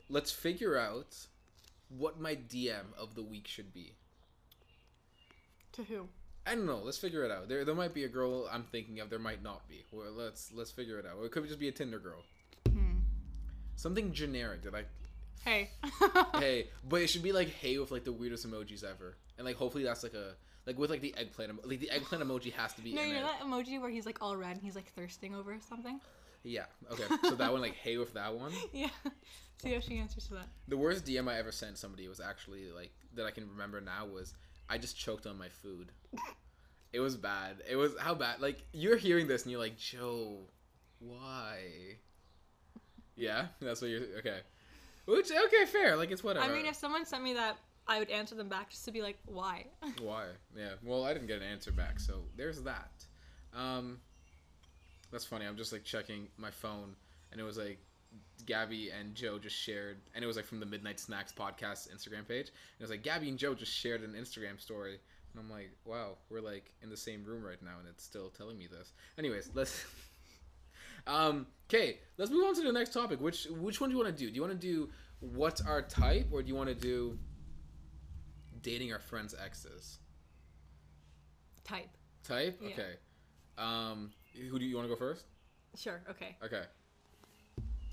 [0.10, 1.16] let's figure out
[1.90, 3.96] what my DM of the week should be.
[5.74, 6.08] To who?
[6.46, 6.82] I don't know.
[6.84, 7.48] Let's figure it out.
[7.48, 9.10] There, there might be a girl I'm thinking of.
[9.10, 9.86] There might not be.
[9.92, 11.18] Well, let's let's figure it out.
[11.18, 12.24] Or it could just be a Tinder girl.
[12.72, 13.00] Hmm.
[13.76, 14.84] Something generic that I.
[15.44, 15.72] Hey.
[16.36, 19.58] Hey, but it should be like hey with like the weirdest emojis ever, and like
[19.58, 20.34] hopefully that's like a
[20.66, 21.52] like with like the eggplant.
[21.52, 23.24] emo- Like the eggplant emoji has to be No, in you know it.
[23.40, 26.00] that emoji where he's like all red and he's like thirsting over something?
[26.44, 26.66] Yeah.
[26.92, 27.04] Okay.
[27.24, 28.52] So that one like hey with that one.
[28.74, 28.90] Yeah.
[29.62, 30.48] See how she answers to that.
[30.68, 34.06] The worst DM I ever sent somebody was actually like that I can remember now
[34.08, 34.34] was
[34.70, 35.92] I just choked on my food.
[36.94, 37.64] It was bad.
[37.70, 38.42] It was how bad.
[38.42, 40.40] Like you're hearing this and you're like, Joe,
[41.00, 41.60] why?
[43.16, 44.40] Yeah, that's what you're okay.
[45.06, 45.96] Which okay, fair.
[45.96, 46.46] Like it's whatever.
[46.46, 49.02] I mean, if someone sent me that, I would answer them back just to be
[49.02, 49.66] like, why?
[50.02, 50.28] Why?
[50.56, 50.74] Yeah.
[50.84, 52.92] Well, I didn't get an answer back, so there's that.
[53.54, 54.00] Um,
[55.12, 55.46] that's funny.
[55.46, 56.96] I'm just like checking my phone,
[57.32, 57.80] and it was like
[58.46, 62.28] Gabby and Joe just shared, and it was like from the Midnight Snacks podcast Instagram
[62.28, 62.48] page.
[62.48, 65.00] And it was like Gabby and Joe just shared an Instagram story,
[65.34, 68.30] and I'm like, wow, we're like in the same room right now, and it's still
[68.30, 68.94] telling me this.
[69.18, 69.84] Anyways, let's.
[71.08, 71.48] um.
[71.70, 73.22] Okay, let's move on to the next topic.
[73.22, 74.30] Which which one do you want to do?
[74.30, 74.90] Do you want to do
[75.20, 77.18] what's our type, or do you want to do
[78.62, 80.00] dating our friends' exes?
[81.64, 81.90] Type.
[82.24, 82.60] Type?
[82.62, 82.70] Yeah.
[82.70, 82.94] Okay.
[83.58, 84.12] Um,
[84.50, 85.26] who do you want to go first?
[85.76, 86.02] Sure.
[86.10, 86.36] Okay.
[86.44, 86.64] Okay.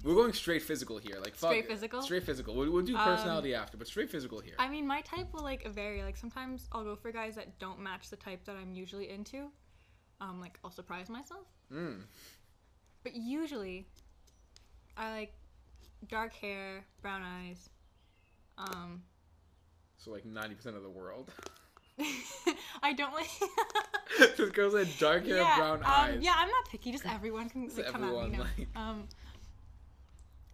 [0.05, 1.17] We're going straight physical here.
[1.21, 2.03] Like fuck Straight physical?
[2.03, 2.55] Straight physical.
[2.55, 4.55] We'll, we'll do Um, personality after, but straight physical here.
[4.59, 6.03] I mean, my type will like vary.
[6.03, 9.51] Like sometimes I'll go for guys that don't match the type that I'm usually into.
[10.21, 11.47] Um, like I'll surprise myself.
[11.73, 12.03] Mm.
[13.03, 13.87] But usually,
[14.97, 15.33] I like
[16.09, 17.69] dark hair, brown eyes.
[18.57, 19.03] Um,
[19.99, 21.31] So like ninety percent of the world.
[22.83, 23.29] I don't like.
[24.37, 26.19] this girls said dark hair, yeah, brown um, eyes.
[26.21, 26.93] Yeah, I'm not picky.
[26.93, 28.31] Just everyone can Just like, come at me.
[28.31, 28.39] You know?
[28.39, 29.09] like- Um,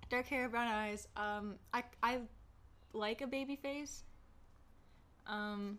[0.09, 1.07] dark hair, brown eyes.
[1.16, 2.20] Um, I I
[2.94, 4.02] like a baby face.
[5.26, 5.78] Um,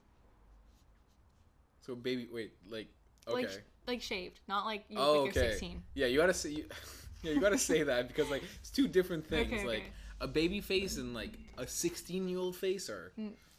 [1.81, 2.87] So baby, wait, like
[3.27, 3.33] okay.
[3.33, 5.51] like like shaved, not like you oh, you're okay.
[5.51, 5.83] 16.
[5.93, 6.49] Yeah, you gotta say.
[6.49, 6.65] You,
[7.23, 9.51] yeah, you gotta say that because like it's two different things.
[9.51, 9.91] Okay, like okay.
[10.21, 13.11] a baby face and like a sixteen-year-old face, or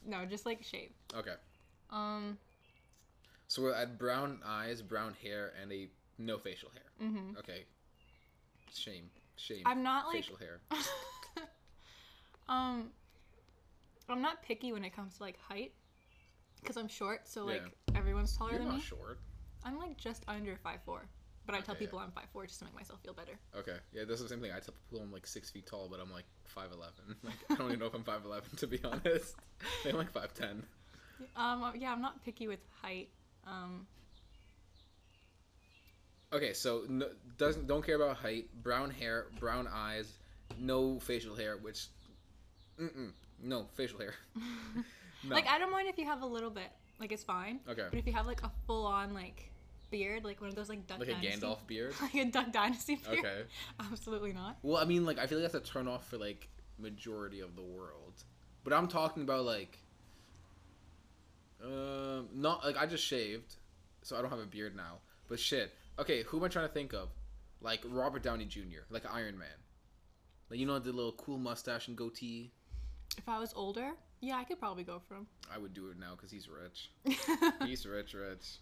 [0.07, 0.95] No, just like shaved.
[1.14, 1.35] okay.
[1.90, 2.38] Um,
[3.49, 5.88] So we're at brown eyes, brown hair, and a
[6.19, 7.09] no facial hair.
[7.09, 7.37] mhm.
[7.38, 7.64] Okay.
[8.73, 9.11] Shame.
[9.37, 9.62] Shame.
[9.66, 10.61] I'm not like facial hair.
[12.49, 12.90] um
[14.09, 15.73] I'm not picky when it comes to like height
[16.61, 17.62] because I'm short, so like
[17.95, 18.83] everyone's taller You're than not me.
[18.83, 19.21] short.
[19.64, 21.09] I'm like just under five four,
[21.46, 23.38] but I tell Okay, people I'm five four just to make myself feel better.
[23.56, 23.76] Okay.
[23.92, 24.50] Yeah, that's the same thing.
[24.50, 27.16] I tell people I'm like six feet tall, but I'm like five eleven.
[27.22, 29.37] Like I don't even know if I'm five eleven to be honest.
[29.88, 30.62] I'm like five ten.
[31.37, 33.09] Um, yeah, I'm not picky with height.
[33.46, 33.87] Um,
[36.32, 37.06] Okay, so no,
[37.38, 40.18] doesn't don't care about height, brown hair, brown eyes,
[40.59, 41.87] no facial hair, which,
[42.80, 44.14] mm no facial hair.
[45.24, 45.35] no.
[45.35, 47.61] like I don't mind if you have a little bit, like it's fine.
[47.68, 47.87] Okay.
[47.90, 49.50] But if you have like a full on like
[49.90, 51.94] beard, like one of those like Duck like a Dynasty, Gandalf beard.
[52.03, 53.42] like a Duck Dynasty beard, Okay.
[53.81, 54.59] absolutely not.
[54.62, 57.57] Well, I mean, like I feel like that's a turn off for like majority of
[57.57, 58.25] the world,
[58.64, 59.79] but I'm talking about like,
[61.64, 63.57] um, not like I just shaved,
[64.03, 64.99] so I don't have a beard now.
[65.29, 67.09] But shit, okay, who am I trying to think of?
[67.61, 69.49] Like Robert Downey Jr., like Iron Man.
[70.51, 72.53] Like you know the little cool mustache and goatee.
[73.18, 75.27] If I was older, yeah, I could probably go for him.
[75.53, 76.90] I would do it now because he's rich.
[77.64, 78.59] He's rich, rich.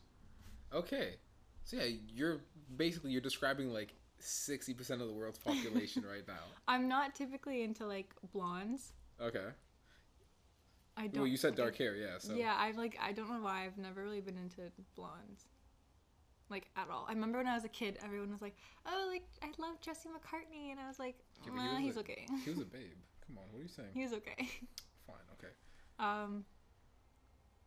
[0.75, 1.17] Okay,
[1.65, 2.41] so yeah, you're
[2.77, 6.43] basically you're describing like sixty percent of the world's population right now.
[6.67, 8.93] I'm not typically into like blondes.
[9.21, 9.47] Okay.
[10.97, 11.23] I don't.
[11.23, 12.19] Well, you said dark hair, yeah.
[12.19, 14.63] So Yeah, I've like I don't know why I've never really been into
[14.95, 15.47] blondes.
[16.51, 17.07] Like at all.
[17.09, 18.57] I remember when I was a kid, everyone was like,
[18.87, 21.97] "Oh, like I love Jesse McCartney," and I was like, Yeah, he "Nah, was he's
[21.97, 22.27] a- okay.
[22.45, 22.99] He was a babe.
[23.27, 23.89] Come on, what are you saying?
[23.95, 24.37] he was okay."
[25.07, 25.53] Fine, okay.
[25.99, 26.45] Um,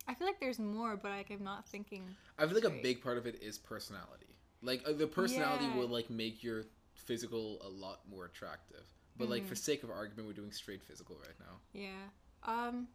[0.08, 2.04] I feel like there's more, but like I'm not thinking.
[2.38, 4.36] I feel like a big part of it is personality.
[4.62, 5.76] Like uh, the personality Yeah.
[5.78, 8.84] will like make your physical a lot more attractive.
[9.17, 9.50] But like Mm-hmm.
[9.50, 11.58] for sake of argument, we're doing straight physical right now.
[11.74, 12.08] Yeah.
[12.43, 12.88] Um.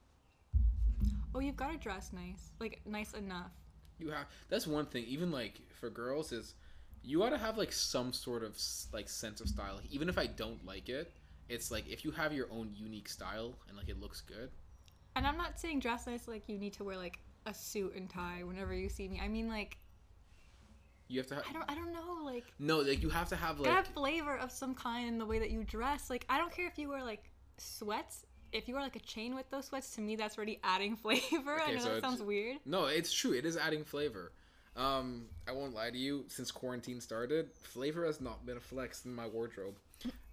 [1.35, 3.53] Oh, you've got to dress nice, like nice enough.
[3.99, 5.05] You have that's one thing.
[5.07, 6.55] Even like for girls is
[7.03, 8.57] you gotta have like some sort of
[8.93, 9.81] like sense of style.
[9.91, 11.13] Even if I don't like it,
[11.49, 14.51] it's like if you have your own unique style and like it looks good.
[15.15, 18.09] And I'm not saying dress nice like you need to wear like a suit and
[18.09, 19.21] tie whenever you see me.
[19.23, 19.77] I mean like
[21.09, 23.37] You have to have I don't I don't know like no like you have to
[23.37, 26.09] have like have flavor of some kind in the way that you dress.
[26.11, 28.25] Like I don't care if you wear like sweats.
[28.53, 31.59] If you wear like a chain with those sweats, to me that's already adding flavor.
[31.61, 32.59] I Okay, know so that sounds weird.
[32.65, 33.33] No, it's true.
[33.33, 34.33] It is adding flavor.
[34.77, 36.25] Um, I won't lie to you.
[36.29, 39.77] Since quarantine started, flavor has not been a flex in my wardrobe.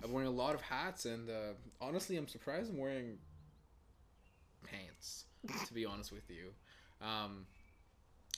[0.03, 3.17] I'm wearing a lot of hats, and uh, honestly, I'm surprised I'm wearing.
[5.67, 6.51] To be honest with you,
[7.05, 7.45] um,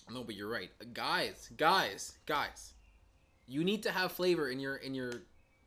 [0.10, 2.74] no, but you're right, guys, guys, guys.
[3.48, 5.14] You need to have flavor in your in your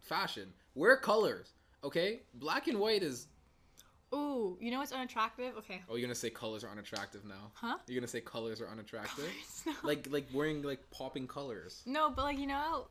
[0.00, 0.52] fashion.
[0.74, 2.20] Wear colors, okay?
[2.34, 3.26] Black and white is.
[4.14, 5.56] Ooh, you know what's unattractive?
[5.58, 5.82] Okay.
[5.88, 7.50] Oh, you're gonna say colors are unattractive now?
[7.54, 7.78] Huh?
[7.88, 9.28] You're gonna say colors are unattractive?
[9.66, 9.72] No.
[9.82, 11.82] like like wearing like popping colors.
[11.84, 12.86] No, but like you know how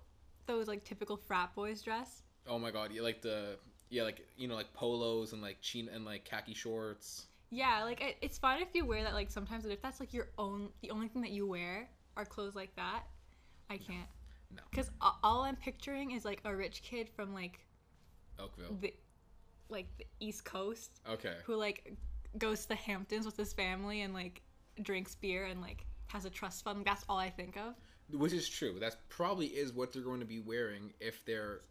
[0.48, 2.24] those like typical frat boys dress?
[2.48, 3.58] Oh my god, yeah, like the
[3.90, 7.28] yeah, like you know, like polos and like chin and like khaki shorts.
[7.54, 10.14] Yeah, like it, it's fine if you wear that like sometimes, but if that's like
[10.14, 11.88] your own, the only thing that you wear,
[12.18, 13.04] are clothes like that,
[13.70, 14.08] I can't.
[14.56, 14.62] No.
[14.70, 17.60] Because all I'm picturing is like a rich kid from like
[18.40, 18.78] Oakville.
[18.82, 18.94] the
[19.70, 21.36] like the East Coast Okay.
[21.46, 21.96] who like
[22.38, 24.42] goes to the Hamptons with his family and like
[24.82, 26.84] drinks beer and like has a trust fund.
[26.86, 27.74] That's all I think of.
[28.20, 28.78] Which is true.
[28.80, 31.62] That probably is what they're going to be wearing if they're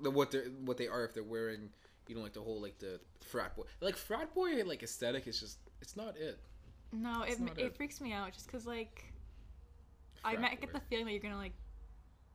[0.00, 1.70] what they are what they are if they're wearing
[2.08, 5.40] you know like the whole like the frat boy like frat boy like aesthetic is
[5.40, 6.38] just it's not it.
[6.92, 7.76] No, It's it, not it it.
[7.76, 9.12] freaks me out just because like
[10.24, 11.54] I Frat might get the feeling that you're gonna like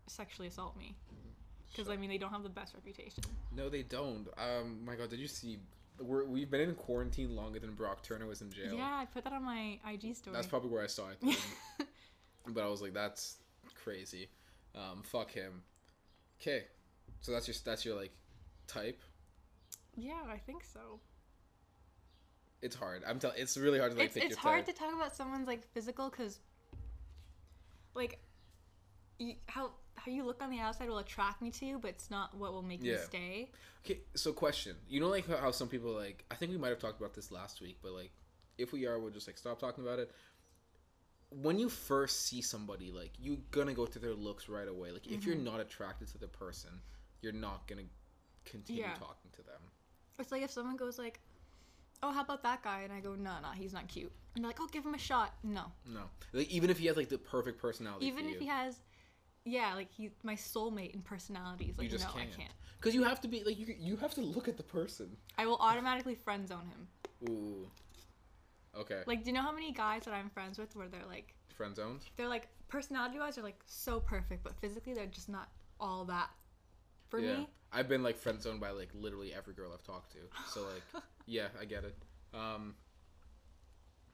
[0.07, 0.95] sexually assault me.
[1.71, 3.23] Because I mean they don't have the best reputation.
[3.55, 4.27] No, they don't.
[4.37, 5.59] Um, my God, did you see?
[5.99, 8.75] We're, we've been in quarantine longer than Brock Turner was in jail.
[8.75, 10.35] Yeah, I put that on my IG story.
[10.35, 11.37] That's probably where I saw it.
[12.47, 13.37] but I was like, that's
[13.83, 14.29] crazy.
[14.75, 15.63] Um, fuck him.
[16.39, 16.65] Okay,
[17.21, 18.11] so that's your that's your like
[18.67, 19.01] type.
[19.97, 20.99] Yeah, I think so.
[22.61, 23.03] It's hard.
[23.05, 23.37] I'm telling.
[23.39, 24.75] It's really hard to like it's it's hard type.
[24.75, 26.39] to talk about someone's like physical because
[27.93, 28.19] like
[29.19, 32.09] you, how how you look on the outside will attract me to you, but it's
[32.09, 32.97] not what will make me Yeah.
[33.03, 33.51] stay.
[33.85, 34.75] Okay, so question.
[34.87, 36.23] You know, like how- some people like.
[36.31, 38.11] I think we might have talked about this last week, but like,
[38.57, 40.11] if we are, we'll just like stop talking about it.
[41.29, 44.91] When you first see somebody, like you're gonna go to their looks right away.
[44.91, 45.43] Like if you're Mm-hmm.
[45.45, 46.81] not attracted to the person,
[47.21, 47.83] you're not gonna
[48.45, 48.93] continue Yeah.
[48.95, 49.61] talking to them.
[50.19, 51.19] It's like if someone goes like,
[52.01, 54.49] "Oh, how about that guy?" and I go, "No, no, he's not cute." And they're
[54.49, 56.03] like, "Oh, give him a shot." No, No,
[56.33, 58.81] like even if he has like the perfect personality, even if you, he has,
[59.45, 61.75] yeah, like he's my soulmate in personalities.
[61.77, 62.29] Like you just no, can't.
[62.33, 62.53] I can't.
[62.79, 63.73] Because you have to be like you.
[63.79, 65.15] You have to look at the person.
[65.37, 67.29] I will automatically friend zone him.
[67.29, 67.67] Ooh.
[68.77, 69.01] Okay.
[69.07, 71.75] Like, do you know how many guys that I'm friends with where they're like, Friend
[71.75, 72.03] zones.
[72.15, 75.49] they're like personality wise, they're like so perfect, but physically they're just not
[75.79, 76.29] all that
[77.09, 77.37] for yeah.
[77.37, 77.49] me.
[77.71, 80.19] I've been like friend zoned by like literally every girl I've talked to.
[80.51, 81.95] So like, yeah, I get it.
[82.33, 82.75] Um,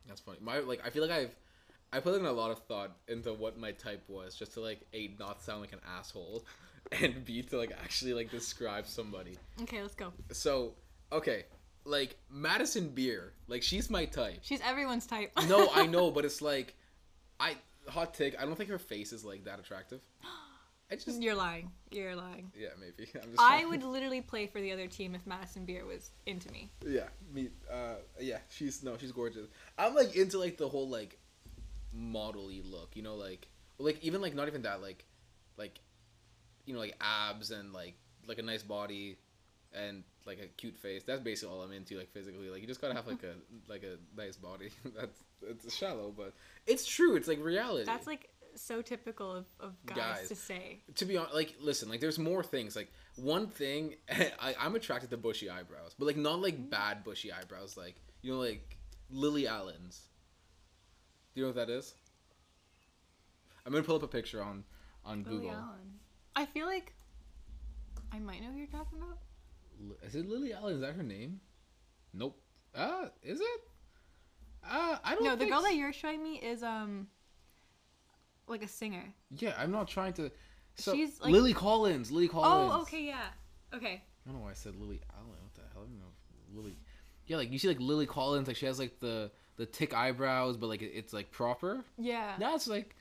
[0.08, 0.40] that's funny.
[0.42, 1.36] My like, I feel like I've
[1.92, 4.82] I put in a lot of thought into what my type was, just to like
[4.94, 6.44] a not sound like an asshole,
[6.92, 9.38] and b to like actually like describe somebody.
[9.62, 10.12] Okay, let's go.
[10.32, 10.74] So
[11.12, 11.46] okay,
[11.86, 14.40] like Madison Beer, like she's my type.
[14.42, 15.32] She's everyone's type.
[15.48, 16.76] No, I know, but it's like,
[17.40, 17.56] I
[17.88, 18.40] hot take.
[18.42, 20.02] I don't think her face is like that attractive.
[20.92, 21.72] I just You're lying.
[21.92, 22.52] You're lying.
[22.56, 23.10] yeah, maybe.
[23.16, 26.52] I'm just I would literally play for the other team if Madison Beer was into
[26.52, 26.72] me.
[26.86, 27.50] Yeah, me.
[27.72, 29.48] Uh, yeah, she's no, she's gorgeous.
[29.78, 31.18] I'm like into like the whole like
[31.94, 35.06] model-y look, you know, like like even like not even that, like
[35.58, 35.80] like
[36.66, 37.96] you know, like abs and like
[38.28, 39.18] like a nice body
[39.74, 41.04] and like a cute face.
[41.04, 42.50] That's basically all I'm into, like physically.
[42.50, 43.34] Like you just gotta have like a
[43.72, 44.70] like a nice body.
[44.96, 46.34] That's it's shallow, but
[46.68, 47.16] it's true.
[47.16, 47.86] It's like reality.
[47.86, 50.28] That's like so typical of, of guys, Guys.
[50.30, 50.82] to say.
[50.96, 52.76] to be honest, like, listen, like, there's more things.
[52.76, 57.32] Like, one thing, I, I'm attracted to bushy eyebrows, but like, not like bad bushy
[57.32, 57.78] eyebrows.
[57.78, 58.78] Like, you know, like
[59.10, 60.02] Lily Allen's.
[61.34, 61.94] Do you know what that is?
[63.66, 64.64] I'm gonna pull up a picture on
[65.06, 65.52] on Lily Google.
[65.52, 66.00] Allen.
[66.36, 66.94] I feel like
[68.12, 69.20] I might know who you're talking about.
[70.04, 70.76] Is it Lily Allen?
[70.76, 71.40] Is that her name?
[72.14, 72.40] Nope.
[72.76, 73.62] Uh, is it?
[74.64, 75.24] Uh, I don't.
[75.24, 75.32] Know.
[75.32, 77.08] No, the girl that you're showing me is um
[78.48, 79.04] like a singer.
[79.38, 80.32] Yeah, I'm not trying to.
[80.76, 82.12] So, She's, like- Lily Collins.
[82.12, 82.72] Lily Collins.
[82.76, 83.28] Oh, okay, yeah.
[83.74, 84.02] Okay.
[84.26, 85.28] I don't know why I said Lily Allen.
[85.42, 85.84] What the hell?
[85.84, 86.06] I don't know.
[86.50, 86.78] if Lily.
[87.28, 90.58] Yeah, like you see, like Lily Collins, like she has like the the thick eyebrows,
[90.58, 91.84] but like it, it's like proper.
[91.98, 92.36] Yeah.
[92.40, 92.96] That's like.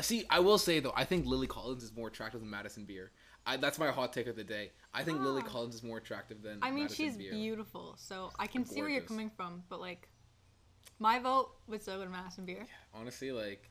[0.00, 3.10] See, I will say though, I think Lily Collins is more attractive than Madison Beer.
[3.46, 4.70] I, that's my hot take of the day.
[4.94, 5.48] I think Lily Ah.
[5.48, 6.58] Collins is more attractive than.
[6.62, 7.32] I mean, Madison she's Beer.
[7.32, 10.08] beautiful, so I can see where you're coming from, but like
[10.98, 12.66] my vote would still go to Madison Beer.
[12.94, 13.70] Honestly, like,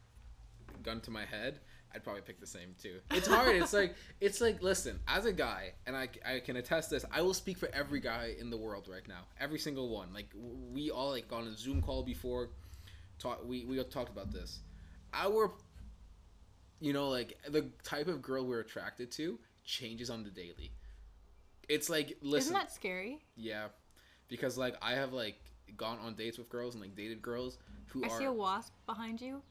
[0.84, 1.60] gun to my head,
[1.93, 2.99] I'd probably pick the same too.
[3.12, 3.55] It's hard.
[3.55, 7.05] it's like it's like listen, as a guy, and I I can attest this.
[7.12, 10.13] I will speak for every guy in the world right now, every single one.
[10.13, 10.29] Like
[10.71, 12.49] we all like on a Zoom call before,
[13.17, 13.41] talk.
[13.45, 14.60] We we talked about this.
[15.13, 15.51] Our,
[16.79, 20.71] you know, like the type of girl we're attracted to changes on the daily.
[21.67, 23.19] It's like listen, Isn't that scary?
[23.36, 23.67] yeah,
[24.27, 25.38] because like I have like
[25.77, 28.73] gone on dates with girls and like dated girls who I are see a wasp
[28.86, 29.41] behind you,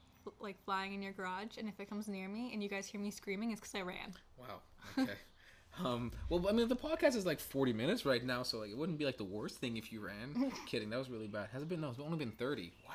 [0.40, 3.00] like flying in your garage, and if it comes near me and you guys hear
[3.00, 4.14] me screaming, it's because I ran.
[4.38, 4.60] Wow.
[4.98, 5.12] Okay.
[5.84, 6.12] um.
[6.28, 8.98] Well, I mean, the podcast is like forty minutes right now, so like it wouldn't
[8.98, 10.52] be like the worst thing if you ran.
[10.66, 10.90] Kidding.
[10.90, 11.48] That was really bad.
[11.52, 11.80] Has it been?
[11.80, 12.72] No, it's only been thirty.
[12.86, 12.94] Wow.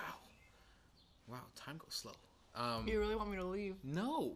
[1.28, 1.42] Wow.
[1.56, 2.14] Time goes slow.
[2.56, 2.88] Um.
[2.88, 3.76] You really want me to leave?
[3.84, 4.36] No.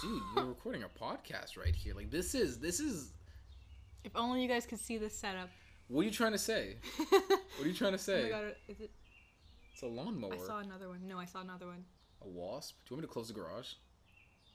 [0.00, 1.94] Dude, we're recording a podcast right here.
[1.94, 3.12] Like this is this is.
[4.04, 5.48] If only you guys could see this setup.
[5.88, 6.76] What are you trying to say?
[6.98, 7.22] oh
[7.58, 8.22] What are you trying to say?
[8.22, 8.90] my god, is it?
[9.72, 10.34] It's a lawnmower.
[10.34, 11.00] I saw another one.
[11.06, 11.84] No, I saw another one.
[12.22, 12.76] A wasp.
[12.84, 13.74] Do you want me to close the garage?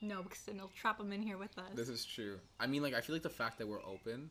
[0.01, 1.71] No, because then it'll trap them in here with us.
[1.73, 2.39] This is true.
[2.59, 4.29] I mean, like, I feel like the fact that we're open,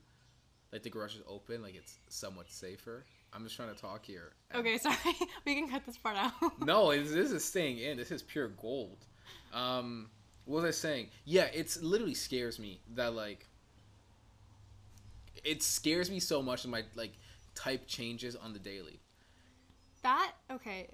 [0.73, 3.05] like the garage is open, like it's somewhat safer.
[3.33, 4.33] I'm just trying to talk here.
[4.55, 4.97] Okay, sorry.
[5.45, 6.33] we can cut this part out.
[6.65, 7.97] no, it's, this is staying in.
[7.97, 9.05] This is pure gold.
[9.53, 10.09] Um,
[10.45, 11.09] what was I saying?
[11.25, 13.47] Yeah, it's literally scares me that like.
[15.45, 17.13] It scares me so much that my like
[17.55, 19.01] type changes on the daily.
[20.07, 20.89] That okay.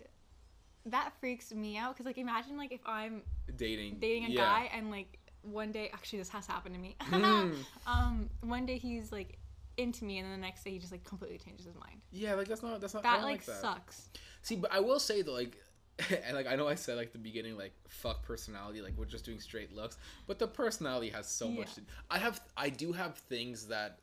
[0.87, 3.23] That freaks me out because like imagine like if I'm
[3.57, 3.99] Dating.
[4.01, 4.41] dating a yeah.
[4.41, 6.97] guy and like one day actually this has happened to me.
[7.05, 7.53] Hmm.
[7.87, 9.39] um, one day he's like
[9.77, 12.01] into me and then the next day he just like completely changes his mind.
[12.11, 13.03] Yeah, like that's not that's not.
[13.03, 13.61] That like, like that.
[13.61, 14.09] sucks.
[14.41, 15.59] See, but I will say though, like,
[16.25, 19.27] and like I know I said like the beginning, like fuck personality, like we're just
[19.27, 21.75] doing straight looks, but the personality has so much.
[21.75, 23.99] To, I have, I do have things that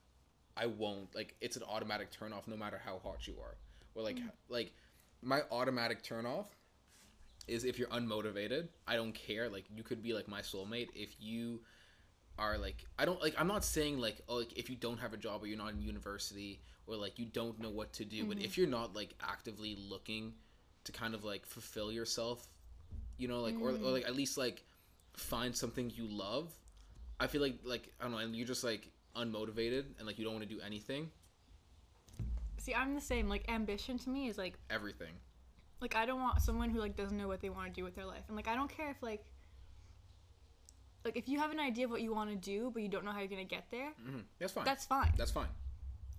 [0.56, 1.36] I won't like.
[1.41, 3.56] It's an automatic turn off, no matter how hot you are.
[3.95, 4.17] Or like,
[4.50, 4.72] like
[5.21, 6.47] my automatic turn off
[7.47, 8.67] is if you're unmotivated.
[8.88, 9.49] I don't care.
[9.49, 11.62] Like you could be like my soulmate if you
[12.39, 15.13] are like I don't like I'm not saying like oh like if you don't have
[15.13, 18.23] a job or you're not in university or like you don't know what to do
[18.23, 18.45] but mm-hmm.
[18.45, 20.34] if you're not like actively looking
[20.86, 22.47] to kind of like fulfill yourself
[23.17, 23.91] you know like or, or mm.
[23.91, 24.63] like at least like
[25.13, 26.49] find something you love
[27.19, 30.23] I feel like like I don't know and you're just like unmotivated and like you
[30.23, 31.10] don't want to do anything
[32.69, 33.27] See, I'm the same.
[33.27, 35.13] Like ambition to me is like everything
[35.82, 37.95] like I don't want someone who like doesn't know what they want to do with
[37.95, 38.23] their life.
[38.27, 39.23] And like I don't care if like
[41.05, 43.05] like if you have an idea of what you want to do but you don't
[43.05, 45.12] know how you're going to get there, hmm that's fine that's fine.
[45.17, 45.47] that's fine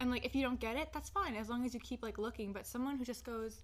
[0.00, 2.18] And like if you don't get it, that's fine as long as you keep like
[2.18, 2.52] looking.
[2.52, 3.62] But someone who just goes,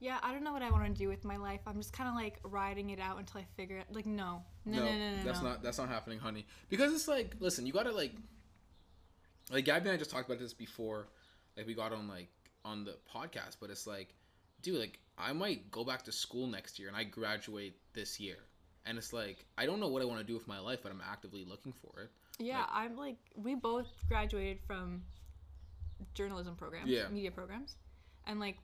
[0.00, 1.60] "Yeah, I don't know what I want to do with my life.
[1.66, 4.42] I'm just kind of like riding it out until I figure it." Like no.
[4.64, 5.24] No, no, no, no.
[5.24, 5.50] that's no.
[5.50, 6.46] not that's not happening, honey.
[6.68, 8.12] Because it's like, listen, you gotta like,
[9.52, 11.08] like Gabby and I just talked about this before,
[11.56, 12.28] like we got on like
[12.64, 13.56] on the podcast.
[13.60, 14.14] But it's like,
[14.62, 18.36] dude, like I might go back to school next year and I graduate this year,
[18.86, 20.92] and it's like I don't know what I want to do with my life, but
[20.92, 22.10] I'm actively looking for it.
[22.38, 25.02] Yeah, Like- I'm like we both graduated from
[26.14, 27.08] journalism programs, Yeah.
[27.08, 27.76] media programs,
[28.26, 28.56] and like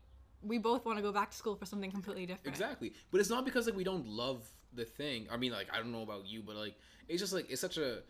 [0.42, 2.48] we both want to go back to school for something completely different.
[2.48, 5.26] Exactly, but it's not because like we don't love the thing.
[5.30, 6.74] I mean, like I don't know about you, but like
[7.08, 8.02] it's just like it's such a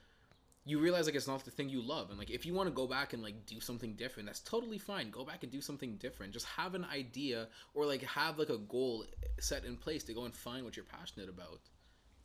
[0.65, 2.75] you realize like it's not the thing you love, and like if you want to
[2.75, 5.11] go back and like do something different, that's totally fine.
[5.11, 6.33] Go back and do something different.
[6.33, 9.05] Just have an idea or like have like a goal
[9.39, 11.61] set in place to go and find what you're passionate about.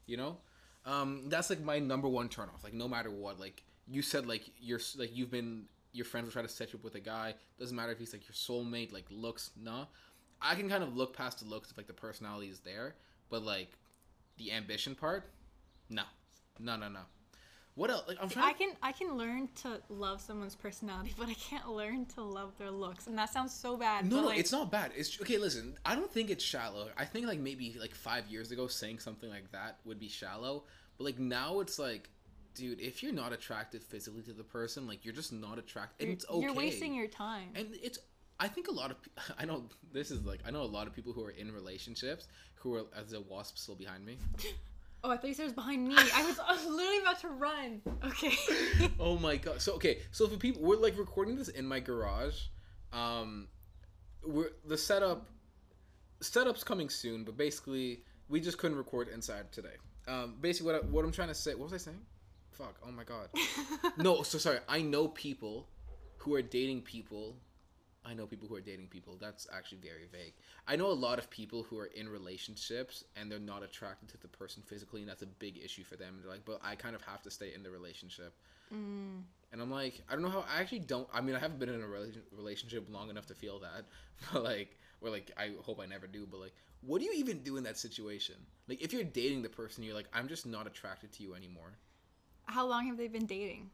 [0.06, 0.38] You know,
[0.86, 2.64] um, that's like my number one turn off.
[2.64, 6.34] Like no matter what, like you said, like you're like you've been your friends will
[6.34, 7.34] try to set you up with a guy.
[7.58, 9.86] Doesn't matter if he's like your soulmate, like looks, nah.
[10.42, 12.96] I can kind of look past the looks if like the personality is there,
[13.30, 13.70] but like
[14.38, 15.24] the ambition part,
[15.90, 16.04] no,
[16.60, 17.00] no, no, no.
[17.76, 18.04] What else?
[18.08, 18.50] Like I'm See, trying.
[18.50, 22.58] I can I can learn to love someone's personality, but I can't learn to love
[22.58, 24.10] their looks, and that sounds so bad.
[24.10, 24.92] no, no, like, it's not bad.
[24.96, 25.38] It's okay.
[25.38, 26.90] Listen, I don't think it's shallow.
[26.98, 30.64] I think like maybe like five years ago, saying something like that would be shallow.
[30.98, 32.10] But like now, it's like,
[32.54, 36.14] dude, if you're not attracted physically to the person, like you're just not attracted, and
[36.16, 36.42] it's okay.
[36.42, 37.50] you're wasting your time.
[37.56, 38.00] and it's
[38.38, 38.98] i think a lot of
[39.40, 42.28] i know this is like i know a lot of people who are in relationships
[42.56, 44.18] who are as a wasp still behind me
[45.06, 45.96] oh, I thought you said it was behind me.
[45.96, 47.82] I was, I was literally about to run.
[48.06, 48.34] Okay.
[49.00, 49.62] oh my god.
[49.62, 50.00] So okay.
[50.12, 52.36] So for people we're like recording this in my garage.
[52.92, 53.48] Um
[54.26, 55.30] we're the setup
[56.22, 59.76] setup's coming soon but basically we just couldn't record inside today.
[60.08, 62.02] Um basically what, I, what i'm trying to say what was i saying?
[62.52, 62.76] Fuck.
[62.86, 63.30] Oh my god.
[63.98, 64.60] No so sorry.
[64.68, 65.68] I know people
[66.18, 67.36] who are dating people
[68.06, 70.34] i know people who are dating people that's actually very vague
[70.68, 74.18] i know a lot of people who are in relationships and they're not attracted to
[74.20, 76.76] the person physically and that's a big issue for them And they're like but i
[76.76, 78.34] kind of have to stay in the relationship
[78.74, 79.22] Mm.
[79.54, 81.70] and i'm like i don't know how i actually don't i mean i haven't been
[81.70, 83.86] in a rela- relationship long enough to feel that
[84.34, 87.44] but like or like i hope i never do but like what do you even
[87.44, 88.36] do in that situation
[88.68, 91.74] like if you're dating the person you're like i'm just not attracted to you anymore
[92.48, 93.70] How long have they been dating?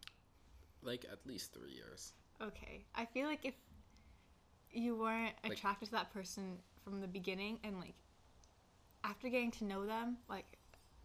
[0.84, 2.84] like at least three years Okay.
[2.96, 3.54] I feel like if
[4.74, 7.96] you weren't Like- attracted to that person from the beginning and like
[9.04, 10.58] after getting to know them, like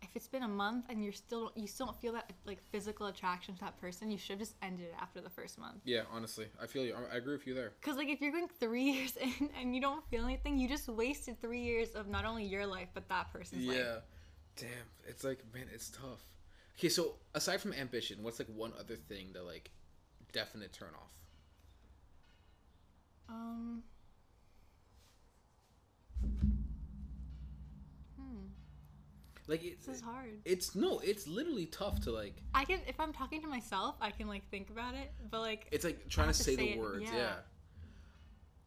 [0.03, 3.07] if it's been a month and you're still you still don't feel that like physical
[3.07, 5.79] attraction to that person, you should just end it after the first month.
[5.85, 6.95] Yeah, honestly, I feel you.
[6.95, 7.73] I- I agree with you there.
[7.81, 10.89] Cause like if you're going three years in and you don't feel anything, you just
[10.89, 13.77] wasted three years of not only your life but that person's life.
[13.77, 13.97] Yeah,
[14.57, 14.69] damn.
[15.09, 16.23] It's like, man, it's tough.
[16.79, 19.71] Okay, so aside from ambition, what's like one other thing that like
[20.33, 21.11] definite turn off?
[23.29, 23.83] Um.
[28.19, 28.47] Hmm.
[29.47, 30.41] Like it's This is hard.
[30.45, 32.35] it's no, it's literally tough to like.
[32.55, 35.67] I can if I'm talking to myself, I can like think about it, but like
[35.71, 37.05] It's like trying to have to say, say the it, words.
[37.05, 37.17] Yeah.
[37.17, 37.35] yeah.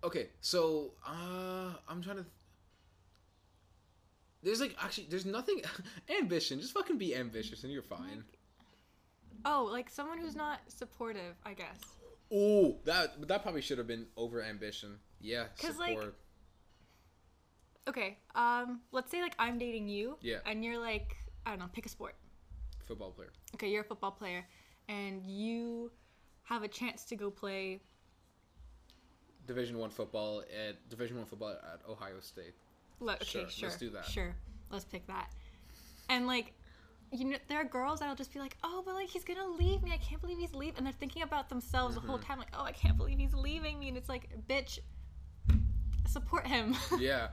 [0.03, 2.25] Okay, so uh, I'm trying to.
[4.41, 5.61] There's like actually, there's nothing.
[6.19, 8.23] ambition, just fucking be ambitious and you're fine.
[9.45, 11.79] oh, like someone who's not supportive, I guess.
[12.31, 14.99] Ooh, that that probably should have been over ambition.
[15.19, 15.97] Yeah, 'Cause, support.
[16.05, 16.13] like,
[17.87, 20.17] Okay, um, let's say like I'm dating you.
[20.21, 20.39] Yeah.
[20.45, 22.15] And you're like, I don't know, pick a sport.
[22.83, 23.31] football player.
[23.55, 24.47] Okay, you're a football player,
[24.87, 25.91] and you
[26.43, 27.81] have a chance to go play.
[29.47, 32.53] Division one football at Division one football at Ohio State.
[32.99, 33.69] le- Okay, Sure, sure.
[33.69, 34.05] let's do that.
[34.05, 34.35] Sure,
[34.69, 35.31] let's pick that.
[36.09, 36.53] And like,
[37.11, 39.81] you know, there are girls that'll just be like, "Oh, but like he's gonna leave
[39.83, 39.91] me.
[39.93, 42.09] I can't believe he's leaving," and they're thinking about themselves the Mm-hmm.
[42.09, 44.79] whole time, like, "Oh, I can't believe he's leaving me," and it's like, bitch,
[46.07, 46.75] support him.
[46.99, 47.29] yeah.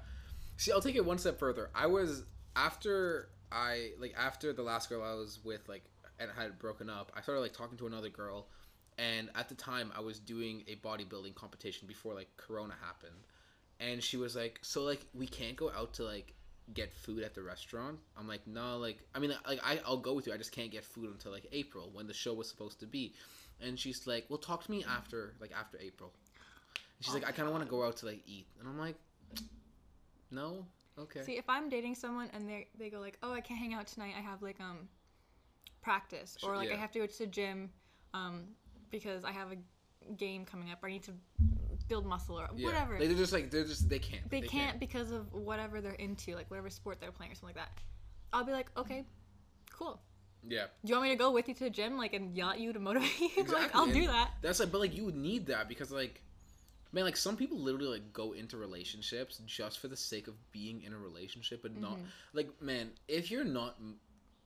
[0.57, 1.71] See, I'll take it one step further.
[1.75, 2.25] I was
[2.55, 5.85] after I like after the last girl I was with like
[6.19, 7.13] and had broken up.
[7.15, 8.49] I started like talking to another girl,
[8.99, 13.27] and at the time I was doing a bodybuilding competition before like Corona happened,
[13.81, 16.33] and she was like, "So like we can't go out to like
[16.75, 20.15] get food at the restaurant." I'm like, "No, like I mean like I I'll go
[20.15, 20.33] with you.
[20.33, 23.15] I just can't get food until like April when the show was supposed to be."
[23.61, 26.13] And she's like, "Well, talk to me after like after April."
[26.75, 28.69] And she's Oh like, "I kind of want to go out to like eat," and
[28.69, 28.97] I'm like,
[30.31, 30.67] "No,
[30.99, 33.75] okay." See, if I'm dating someone and they they go like, "Oh, I can't hang
[33.75, 34.15] out tonight.
[34.17, 34.89] I have like um
[35.83, 37.71] practice or like I have to go to the gym
[38.13, 38.43] um
[38.91, 41.13] because I have a game coming up or I need to
[41.89, 42.67] build muscle or Yeah.
[42.67, 44.29] whatever." They're just like they're just they can't.
[44.31, 47.65] they, can't, because of whatever they're into, like whatever sport they're playing or something like
[47.67, 47.81] that.
[48.33, 49.05] I'll be like, "Okay,
[49.73, 50.01] cool.
[50.49, 50.67] Yeah.
[50.85, 52.73] Do you want me to go with you to the gym like and at you
[52.73, 53.29] to motivate you?
[53.37, 53.63] Exactly.
[53.63, 56.23] like I'll do that." That's like, but like you would need that because like,
[56.93, 60.83] man, like some people literally like go into relationships just for the sake of being
[60.83, 62.05] in a relationship, but not Mm-hmm.
[62.35, 63.77] like, man, if you're not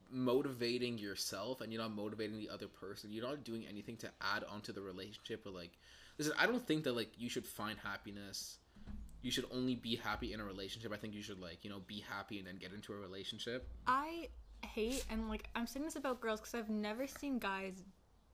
[0.09, 4.43] motivating yourself and you're not motivating the other person, you're not doing anything to add
[4.43, 5.45] onto the relationship.
[5.45, 5.71] Or like,
[6.21, 8.57] listen, I don't think that like you should find happiness.
[9.23, 10.91] You should only be happy in a relationship.
[10.93, 13.67] I think you should like you know be happy and then get into a relationship.
[13.87, 14.29] I
[14.65, 17.83] hate and like I'm saying this about girls because I've never seen guys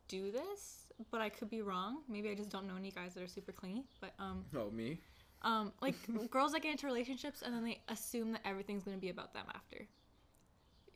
[0.07, 2.01] do this, but I could be wrong.
[2.07, 3.83] Maybe I just don't know any guys that are super clingy.
[3.99, 4.99] But um, Oh me.
[5.41, 5.95] um, like
[6.31, 9.45] girls that get into relationships and then they assume that everything's gonna be about them
[9.53, 9.85] after.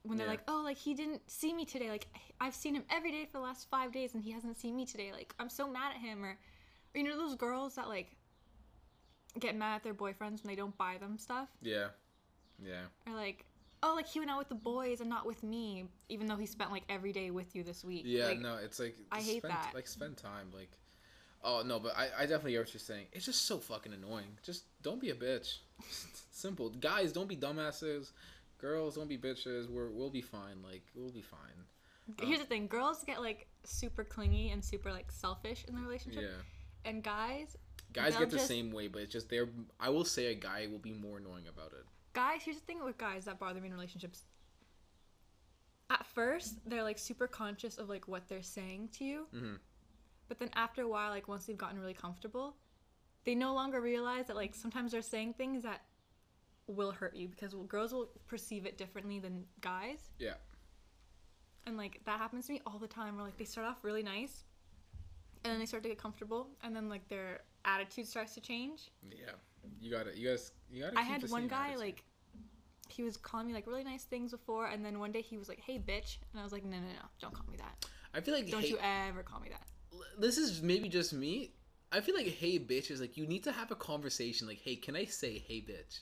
[0.04, 0.32] When they're Yeah.
[0.32, 1.90] like, oh, like he didn't see me today.
[1.90, 2.08] Like
[2.40, 4.86] I've seen him every day for the last five days and he hasn't seen me
[4.86, 5.12] today.
[5.12, 6.24] Like I'm so mad at him.
[6.24, 6.38] Or
[6.94, 8.16] you know those girls that like
[9.40, 11.50] get mad at their boyfriends when they don't buy them stuff.
[11.62, 11.88] Yeah.
[12.64, 12.82] Yeah.
[13.08, 13.46] Or like,
[13.84, 16.46] oh, like he went out with the boys and not with me, even though he
[16.46, 18.04] spent like every day with you this week.
[18.06, 19.72] Yeah, Like, no, it's like I hate spend, that.
[19.74, 20.72] Like spend time, like.
[21.44, 23.08] Oh no, but I, I definitely get what you're saying.
[23.14, 24.38] It's just so fucking annoying.
[24.44, 25.58] Just don't be a bitch.
[26.32, 26.70] Simple.
[26.70, 28.12] Guys, don't be dumbasses.
[28.60, 29.68] Girls, don't be bitches.
[29.68, 30.62] We're we'll be fine.
[30.64, 31.40] Like we'll be fine.
[32.20, 35.82] Here's um, the thing: girls get like super clingy and super like selfish in the
[35.82, 36.44] relationship, Yeah.
[36.86, 37.56] And guys,
[37.94, 39.50] Guys get the just- same way, but it's just they're.
[39.80, 41.86] I will say a guy will be more annoying about it.
[42.14, 42.42] guys.
[42.44, 44.24] Here's the thing with guys that bother me in relationships.
[45.90, 49.60] At first, they're like super conscious of like what they're saying to you, Mhm.
[50.30, 52.56] but then after a while, like once they've gotten really comfortable,
[53.26, 55.86] they no longer realize that like sometimes they're saying things that
[56.68, 60.12] will hurt you because girls will perceive it differently than guys.
[60.18, 60.36] Yeah.
[61.66, 64.04] And like that happens to me all the time where like they start off really
[64.04, 64.46] nice
[65.44, 68.92] and then they start to get comfortable and then like their attitude starts to change.
[69.10, 69.32] Yeah.
[69.80, 70.18] You gotta.
[70.18, 70.52] You guys.
[70.72, 70.98] You gotta.
[70.98, 71.80] I had one guy attitude.
[71.80, 72.04] like
[72.90, 75.48] he was calling me like really nice things before and then one day he was
[75.48, 77.08] like, "Hey bitch." And I was like, "No, no, no.
[77.20, 77.86] Don't call me that.
[78.14, 78.50] I feel like.
[78.50, 79.62] Don't hey, you ever call me that."
[80.20, 81.52] this is maybe just me.
[81.92, 84.76] I feel like hey bitch is like you need to have a conversation like hey
[84.76, 86.00] can I say hey bitch,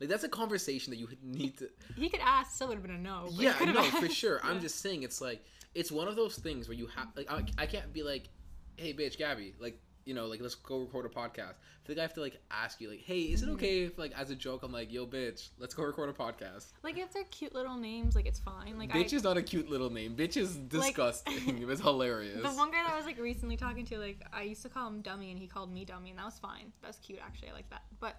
[0.00, 1.68] like that's a conversation that you need to.
[1.96, 3.28] He could ask, still would have been a no.
[3.32, 4.16] yeah, no, for asked.
[4.16, 4.40] sure.
[4.42, 7.44] I'm just saying it's like it's one of those things where you have like I,
[7.58, 8.28] I can't be like
[8.76, 11.54] hey bitch Gabby like you know like let's go record a podcast.
[11.82, 13.54] I think I have to like ask you like hey is it Mm-hmm.
[13.54, 16.66] okay if like as a joke I'm like yo bitch let's go record a podcast.
[16.82, 18.78] like if they're cute little names, like it's fine.
[18.78, 20.16] Like bitch I is not a cute little name.
[20.16, 21.58] Bitch is disgusting.
[21.62, 22.42] it was hilarious.
[22.42, 24.88] the one guy that I was like recently talking to, like I used to call
[24.88, 26.72] him dummy and he called me dummy and that was fine.
[26.82, 27.50] That was cute actually.
[27.50, 27.82] I like that.
[28.00, 28.16] But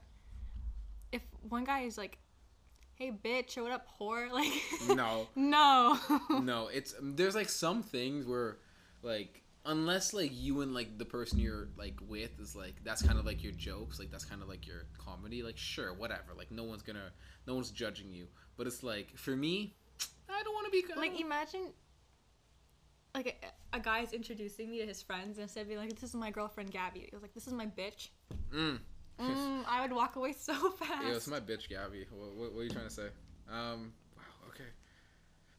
[1.12, 2.18] if one guy is like,
[2.96, 4.52] "Hey bitch," or "What up, whore?" Like
[4.96, 5.28] no.
[5.36, 5.98] no.
[6.30, 8.58] no, it's there's like some things where
[9.02, 13.20] like unless like you and like the person you're like with is like that's kind
[13.20, 16.34] of like your jokes, like that's kind of like your comedy, like sure, whatever.
[16.38, 17.12] Like no one's gonna
[17.48, 18.28] no one's judging you.
[18.58, 19.76] But it's like for me,
[20.30, 21.68] I don't want to be like imagine
[23.14, 23.44] like
[23.74, 26.16] a, a guy's introducing me to his friends and instead of being like this is
[26.16, 28.08] my girlfriend gabby he was like this is my bitch
[28.54, 28.80] mm.
[29.20, 32.06] mm, i would walk away so fast Yeah, it's my bitch Gabby.
[32.12, 33.08] What, what, what are you trying to say?
[33.52, 33.94] Um.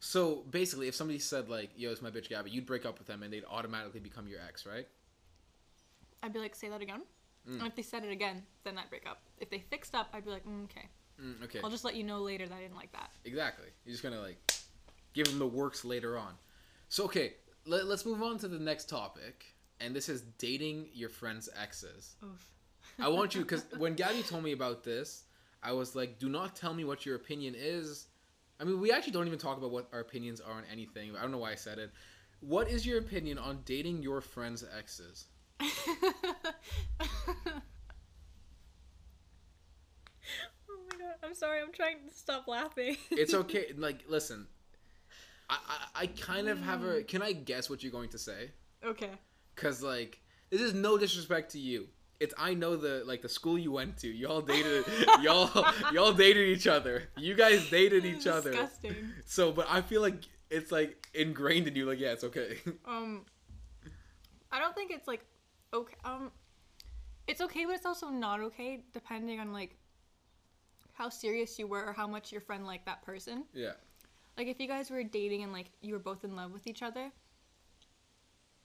[0.05, 3.07] So basically, if somebody said like, "Yo, it's my bitch Gabby," you'd break up with
[3.07, 4.87] them, and they'd automatically become your ex, right?
[6.21, 7.01] i'd be like say that again
[7.45, 7.57] Mm.
[7.59, 10.23] and if they said it again then i'd break up if they fixed up i'd
[10.23, 10.87] be like mm, okay
[11.21, 11.59] Mm, okay.
[11.61, 13.67] i'll just let you know later that i didn't like that Exactly.
[13.83, 14.37] You're just gonna like
[15.13, 16.33] give them the works later on.
[16.87, 17.33] So okay,
[17.65, 19.43] let, let's move on to the next topic,
[19.81, 22.15] and this is dating your friend's exes.
[22.23, 22.49] Oof.
[22.99, 25.23] I want you because when Gabby told me about this,
[25.61, 28.07] I was like, "Do not tell me what your opinion is."
[28.59, 31.15] I mean, we actually don't even talk about what our opinions are on anything.
[31.17, 31.91] I don't know why I said it.
[32.39, 35.25] What is your opinion on dating your friend's exes?
[35.59, 35.65] oh
[40.89, 41.61] my god, I'm sorry.
[41.61, 42.97] I'm trying to stop laughing.
[43.11, 43.73] It's okay.
[43.77, 44.47] like, listen,
[45.49, 47.01] I, I I kind of have a.
[47.01, 47.07] Mm.
[47.07, 48.51] Can I guess what you're going to say?
[48.85, 49.11] okay.
[49.55, 51.87] Cause like this is no disrespect to you.
[52.23, 54.07] It's I know the like the school you went to.
[54.07, 54.85] Y'all dated
[55.21, 55.49] y'all
[55.91, 57.09] y'all dated each other.
[57.17, 58.51] You guys dated each other.
[58.51, 58.95] Disgusting.
[59.25, 60.15] So, but I feel like
[60.49, 61.85] it's like ingrained in you.
[61.85, 62.57] Like, yeah, it's okay.
[62.87, 63.25] Um,
[64.51, 65.25] I don't think it's like
[65.73, 65.95] okay.
[66.05, 66.31] Um,
[67.27, 69.75] it's okay, but it's also not okay depending on like
[70.93, 73.43] how serious you were or how much your friend liked that person.
[73.53, 73.73] yeah.
[74.37, 76.81] Like if you guys were dating and like you were both in love with each
[76.81, 77.11] other,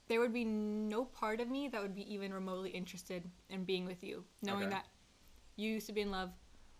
[0.09, 3.84] there would be no part of me that would be even remotely interested in being
[3.84, 4.70] with you, knowing Okay.
[4.70, 4.86] that
[5.56, 6.30] you used to be in love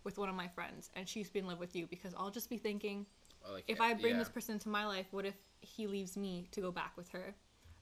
[0.05, 2.15] with one of my friends and she used to be in love with you because
[2.17, 3.05] I'll just be thinking
[3.53, 4.19] Like, if I bring yeah.
[4.21, 7.35] this person into my life, what if he leaves me to go back with her?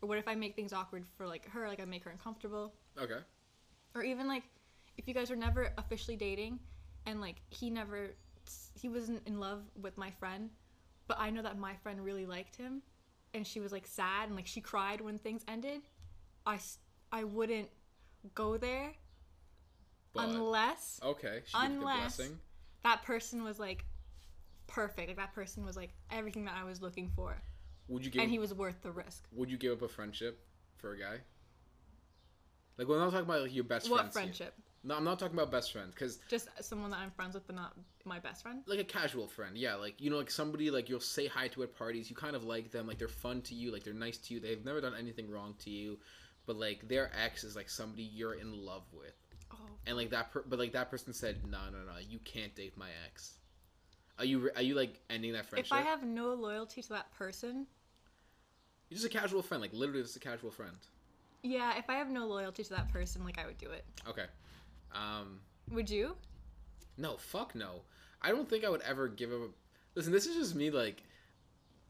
[0.02, 2.74] Or what if I make things awkward for like her, like I make her uncomfortable?
[3.00, 3.20] Okay.
[3.94, 4.42] Or even like
[4.96, 6.58] if you guys were never officially dating
[7.06, 8.10] and like he never
[8.74, 10.50] he wasn't in love with my friend,
[11.06, 12.82] but I know that my friend really liked him
[13.34, 15.82] and she was like sad and like she cried when things ended,
[16.46, 16.58] I
[17.12, 17.68] I wouldn't
[18.34, 18.92] go there
[20.12, 22.30] But unless okay, she gave the unless-
[22.82, 23.84] that person was like
[24.66, 25.08] perfect.
[25.08, 27.36] Like that person was like everything that I was looking for
[27.88, 28.22] Would you give?
[28.22, 29.24] and he was worth the risk.
[29.32, 30.44] would you give up a friendship
[30.76, 31.18] for a guy?
[32.78, 34.38] Like, when I was talking about like your best What friends.
[34.38, 34.48] here.
[34.86, 37.56] No, I'm not talking about best friends, because Just someone that I'm friends with, but
[37.56, 37.74] not
[38.04, 38.62] my best friend.
[38.66, 41.64] like a casual friend yeah like you know like somebody like you'll say hi to
[41.64, 44.16] at parties you kind of like them like they're fun to you like they're nice
[44.16, 45.98] to you they've never done anything wrong to you
[46.46, 49.16] but like their ex is like somebody you're in love with.
[49.52, 49.56] Oh,
[49.86, 52.76] and like that per- but like that person said no no no you can't date
[52.76, 53.38] my ex.
[54.20, 55.76] Are you re- are you like ending that friendship?
[55.76, 57.66] If I have no loyalty to that person,
[58.88, 60.76] you're just a casual friend like literally just a casual friend.
[61.42, 63.84] Yeah, if I have no loyalty to that person, like I would do it.
[64.08, 64.26] okay
[64.96, 65.40] um
[65.70, 66.16] Would you?
[66.96, 67.82] No, fuck no.
[68.22, 69.50] I don't think I would ever give up.
[69.94, 70.70] Listen, this is just me.
[70.70, 71.02] Like,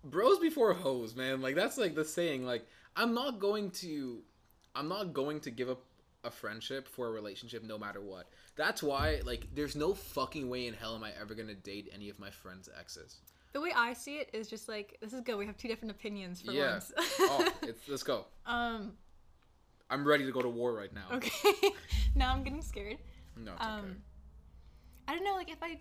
[0.05, 1.41] bros before hoes, man.
[1.41, 2.45] Like that's like the saying.
[2.45, 4.21] Like, I'm not going to,
[4.75, 5.83] I'm not going to give up
[6.25, 8.29] a friendship for a relationship, no matter what.
[8.57, 12.09] That's why, like, there's no fucking way in hell am I ever gonna date any
[12.09, 13.21] of my friends' exes.
[13.53, 15.37] The way I see it is just like this is good.
[15.37, 16.73] We have two different opinions for Yeah.
[16.73, 16.93] once.
[17.21, 18.27] oh, it's, let's go.
[18.45, 18.93] um.
[19.91, 21.17] I'm ready to go to war right now.
[21.17, 21.53] Okay.
[22.15, 22.99] now I'm getting scared.
[23.37, 23.71] No, it's okay.
[23.71, 23.97] Um.
[25.09, 25.35] I don't know.
[25.35, 25.81] Like if I.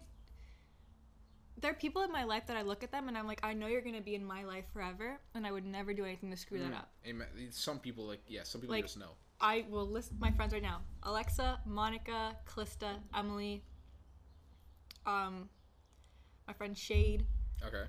[1.62, 3.54] There are people in my life that I look at them and I'm like, I
[3.54, 6.38] know you're gonna be in my life forever, and I would never do anything to
[6.38, 6.92] screw that Mm, up.
[7.08, 7.28] amen.
[7.52, 9.12] Some people like yeah, some people Like- just know.
[9.42, 13.64] I will list my friends right now: Alexa, Monica, Calista, Emily,
[15.06, 15.50] um,
[16.48, 17.26] my friend Shade.
[17.66, 17.84] Okay.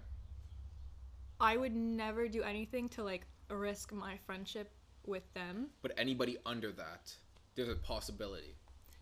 [1.40, 4.70] I would never do anything to like risk my friendship
[5.08, 7.14] with them, But anybody under that,
[7.54, 8.54] there's a possibility.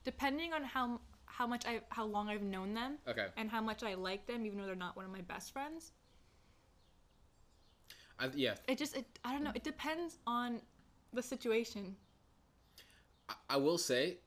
[0.05, 3.27] depending on how how much I how long I've known them Okay.
[3.37, 5.93] and how much I like them, even though they're not one of my best friends.
[8.19, 9.53] I, yeah, It just it I don't know.
[9.55, 10.61] It depends on
[11.13, 11.97] the situation.
[13.29, 14.19] I- I will say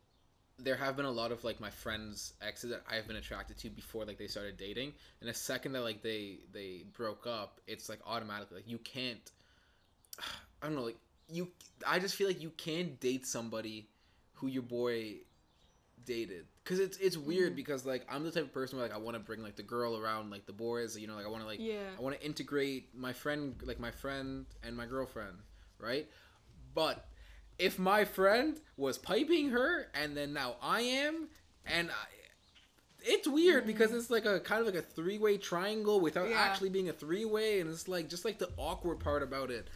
[0.60, 3.70] there have been a lot of like my friends exes that I've been attracted to
[3.70, 7.90] before like they started dating and the second that like they they broke up it's
[7.90, 9.32] like automatically like you can't
[10.20, 10.98] I don't know like
[11.30, 11.50] you
[11.86, 13.90] I just feel like you can't date somebody
[14.34, 15.16] who your boy
[16.06, 17.58] dated because it's it's weird mm.
[17.58, 19.64] because like I'm the type of person where like I want to bring like the
[19.64, 21.90] girl around like the boys you know like I want to like Yeah.
[21.98, 25.38] I want to integrate my friend, like my friend and my girlfriend,
[25.80, 26.08] right?
[26.74, 27.06] But
[27.60, 31.28] if my friend was piping her and then now I am,
[31.66, 31.94] and I,
[33.02, 33.68] it's weird mm.
[33.68, 36.40] because it's like a kind of like a three way triangle without Yeah.
[36.40, 39.68] actually being a three way, and it's like just like the awkward part about it.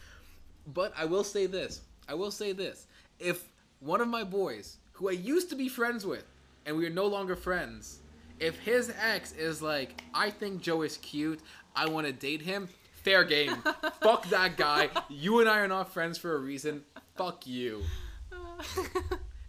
[0.66, 2.86] But I will say this: I will say this:
[3.18, 3.44] if
[3.80, 6.24] one of my boys, who I used to be friends with,
[6.66, 7.98] and we are no longer friends,
[8.38, 11.40] if his ex is like, I think Joe is cute,
[11.74, 13.56] I want to date him, fair game.
[14.00, 14.90] Fuck that guy.
[15.08, 16.84] You and I are not friends for a reason.
[17.16, 17.82] Fuck you.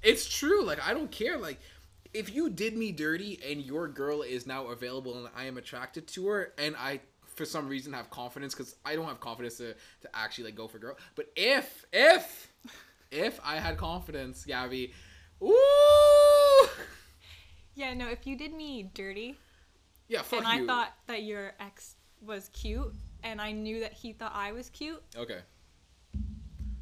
[0.03, 0.63] It's true.
[0.63, 1.37] Like I don't care.
[1.37, 1.59] Like
[2.13, 6.07] if you did me dirty and your girl is now available and I am attracted
[6.09, 6.99] to her and I
[7.35, 10.67] for some reason have confidence because I don't have confidence to, to actually like go
[10.67, 10.97] for girl.
[11.15, 12.51] But if if
[13.11, 14.93] if I had confidence, Gabby,
[15.41, 16.67] ooh,
[17.75, 19.37] yeah, no, if you did me dirty
[20.07, 24.13] yeah, fuck and I thought that your ex was cute and I knew that he
[24.13, 25.39] thought I was cute, okay,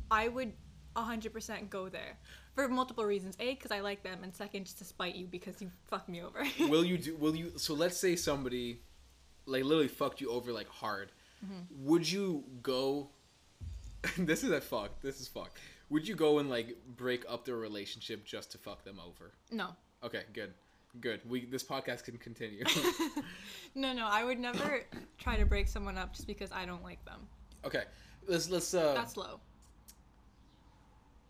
[0.10, 0.54] I would
[0.96, 2.18] hundred percent go there
[2.56, 3.38] for multiple reasons.
[3.40, 6.22] A, because I like them, and second, just to spite you because you fucked me
[6.22, 6.44] over.
[6.68, 7.16] will you do?
[7.16, 7.54] Will you?
[7.58, 8.82] So let's say somebody,
[9.46, 11.12] like literally fucked you over like hard.
[11.46, 11.86] Mm-hmm.
[11.90, 13.10] Would you go?
[14.18, 15.02] this is a fuck.
[15.02, 15.52] This is fuck.
[15.90, 19.32] Would you go and like break up their relationship just to fuck them over?
[19.52, 20.54] no, Okay, good,
[21.00, 21.20] good.
[21.28, 22.64] We this podcast can continue.
[23.76, 24.08] no, no.
[24.10, 24.82] I would never
[25.18, 27.28] try to break someone up just because I don't like them.
[27.66, 27.84] okay,
[28.28, 28.74] let's let's.
[28.74, 29.40] uh That's low.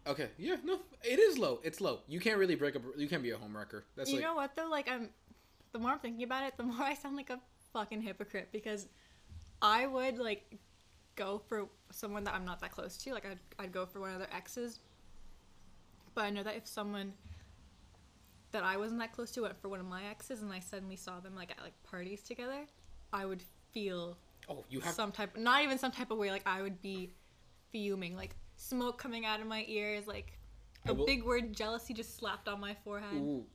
[0.08, 1.60] Okay, yeah, no, it is low.
[1.64, 2.00] It's low.
[2.08, 2.82] You can't really break up.
[2.98, 3.84] You can't be a homewrecker.
[3.96, 4.68] That's you like know what though?
[4.70, 5.10] Like I'm,
[5.74, 7.40] the more I'm thinking about it, the more I sound like a
[7.74, 8.88] fucking hypocrite because
[9.62, 10.58] I would like
[11.16, 13.14] go for someone that I'm not that close to.
[13.14, 14.80] Like I'd I'd go for one of their exes.
[16.14, 17.14] But I know that if someone
[18.52, 20.98] that I wasn't that close to went for one of my exes and I suddenly
[20.98, 22.66] saw them like at like parties together,
[23.14, 24.18] I would feel
[24.50, 27.14] oh, you have some type not even some type of way like I would be
[27.72, 30.38] fuming like smoke coming out of my ears like
[30.88, 33.14] a will- big word jealousy just slapped on my forehead.
[33.22, 33.46] Ooh.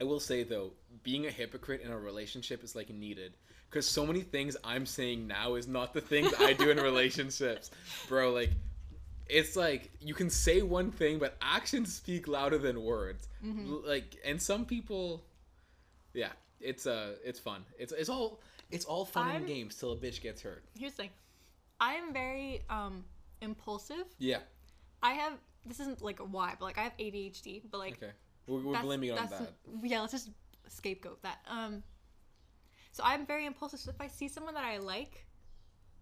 [0.00, 0.72] I will say though,
[1.02, 3.34] being a hypocrite in a relationship is like needed
[3.70, 7.70] because so many things I'm saying now is not the things I do in relationships,
[8.08, 8.32] bro.
[8.32, 8.50] Like,
[9.26, 13.28] it's like you can say one thing, but actions speak louder than words.
[13.44, 15.22] L- Like, and some people,
[16.12, 17.64] yeah, it's uh, it's fun.
[17.78, 18.40] It's it's all
[18.70, 20.64] it's all fun and I'm- games till a bitch gets hurt.
[20.78, 21.10] Here's the thing.
[21.80, 23.04] I am very um
[23.40, 24.04] impulsive.
[24.18, 24.38] Yeah.
[25.02, 25.34] I have
[25.66, 28.12] this isn't like why, but like I have ADHD, but like Okay.
[28.46, 29.52] We're, we're blaming it on that.
[29.82, 30.30] Yeah, let's just
[30.68, 31.38] scapegoat that.
[31.48, 31.82] Um
[32.92, 33.80] so I'm very impulsive.
[33.80, 35.26] So if I see someone that I like,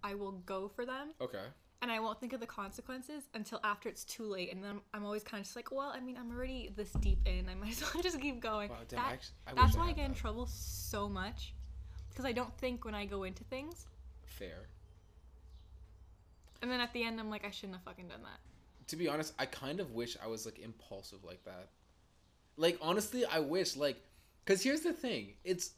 [0.04, 1.44] I will go for them Okay.
[1.80, 4.52] and I won't think of the consequences until after it's too late.
[4.52, 7.20] And then I'm always kind of just like, well, I mean, I'm already this deep
[7.26, 7.48] in.
[7.48, 8.68] I might as well just keep going.
[8.70, 11.54] Wow, damn, That- actu- I that's why I had get in trouble so much
[12.10, 13.86] because I don't think when I go into things.
[14.26, 14.66] Fair.
[16.60, 18.38] And then at the end, I'm like, I shouldn't have fucking done that.
[18.88, 21.68] to be honest, I kind of wish I was like impulsive like that.
[22.56, 24.02] Like honestly, I wish like
[24.44, 25.34] cuz here's the thing.
[25.44, 25.72] It's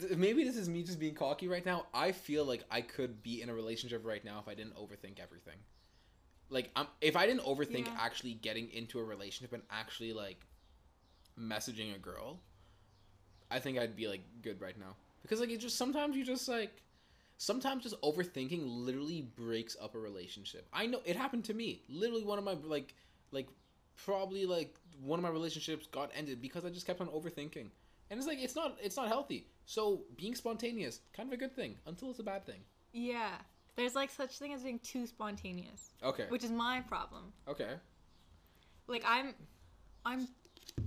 [0.00, 1.86] th- maybe this is me just being cocky right now.
[1.92, 5.18] I feel like I could be in a relationship right now if I didn't overthink
[5.20, 5.58] everything.
[6.50, 7.96] Like I'm if I didn't overthink Yeah.
[7.98, 10.46] actually getting into a relationship and actually like
[11.38, 12.40] messaging a girl,
[13.50, 14.96] I think I'd be like good right now.
[15.22, 16.82] Because like it just sometimes you just like
[17.38, 20.66] sometimes just overthinking literally breaks up a relationship.
[20.72, 21.82] I know it happened to me.
[21.88, 22.94] Literally one of my like
[23.30, 23.48] like
[23.96, 27.66] probably like one of my relationships got ended because I just kept on overthinking.
[28.10, 29.46] And it's like it's not it's not healthy.
[29.66, 32.60] So being spontaneous, kind of a good thing until it's a bad thing.
[32.92, 33.32] Yeah.
[33.74, 36.26] There's like such thing as being too spontaneous, Okay.
[36.28, 37.32] which is my problem.
[37.48, 37.70] Okay.
[38.86, 39.34] Like I'm
[40.04, 40.28] I'm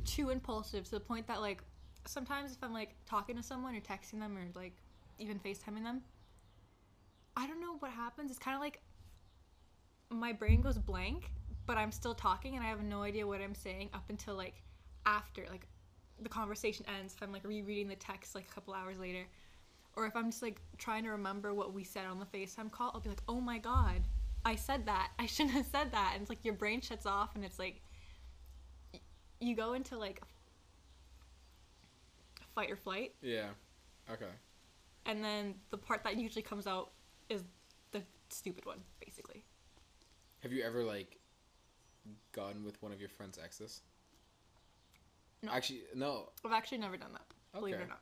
[0.03, 1.63] too impulsive to the point that like
[2.05, 4.75] sometimes if I'm like talking to someone or texting them or like
[5.17, 6.01] even FaceTiming them,
[7.35, 8.29] I don't know what happens.
[8.29, 8.81] It's kind of like
[10.11, 11.31] my brain goes blank,
[11.65, 14.61] but I'm still talking and I have no idea what I'm saying up until like
[15.05, 15.67] after like
[16.21, 19.25] the conversation ends if I'm like rereading the text like a couple hours later.
[19.97, 22.91] Or if I'm just like trying to remember what we said on the FaceTime call,
[22.93, 24.01] I'll be like, "Oh my god,
[24.43, 25.11] I said that.
[25.19, 27.81] I shouldn't have said that." And it's like your brain shuts off and it's like
[28.93, 28.99] y-
[29.39, 30.21] you go into like
[32.53, 33.49] fight or flight Yeah.
[34.11, 34.31] Okay.
[35.05, 36.91] and then the part that usually comes out
[37.29, 37.43] is
[37.91, 39.43] the stupid one basically
[40.41, 41.17] Have you ever like
[42.31, 43.81] gotten with one of your friend's exes?
[45.41, 45.51] No.
[45.51, 46.29] Actually, no.
[46.45, 47.25] i've actually never done that
[47.59, 48.01] believe it or not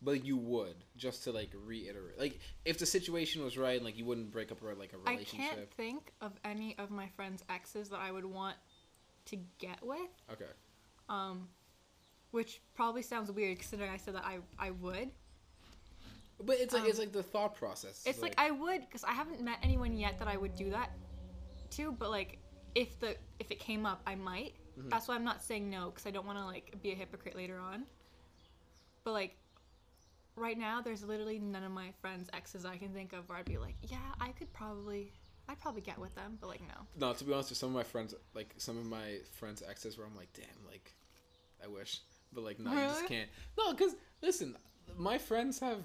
[0.00, 4.04] But you would just to like reiterate, like if the situation was right, like you
[4.04, 5.50] wouldn't break up a, like a relationship.
[5.52, 8.56] I can't think of any of my friends exes that i would want
[9.26, 9.98] to get with
[10.32, 10.52] Okay.
[11.08, 11.48] um
[12.30, 15.10] which probably sounds weird considering i said that i i would
[16.44, 18.04] But it's like it's Um, like the thought process.
[18.06, 20.92] It's like, I would because I haven't met anyone yet that I would do that
[21.70, 21.90] to.
[21.90, 22.38] But like,
[22.78, 24.54] if the if it came up, I might.
[24.78, 24.88] Mhm.
[24.88, 27.34] That's why I'm not saying no because I don't want to like be a hypocrite
[27.34, 27.84] later on.
[29.02, 29.36] But like,
[30.36, 33.46] right now, there's literally none of my friends' exes I can think of where I'd
[33.46, 35.12] be like, yeah, I could probably,
[35.48, 36.38] I'd probably get with them.
[36.40, 36.86] But like, no.
[37.08, 37.12] no.
[37.12, 40.06] To be honest, with some of my friends, like some of my friends' exes, where
[40.06, 40.94] I'm like, damn, like,
[41.64, 42.00] I wish,
[42.32, 43.28] but like, no, you just can't.
[43.56, 44.56] No, because listen,
[44.96, 45.82] my friends have,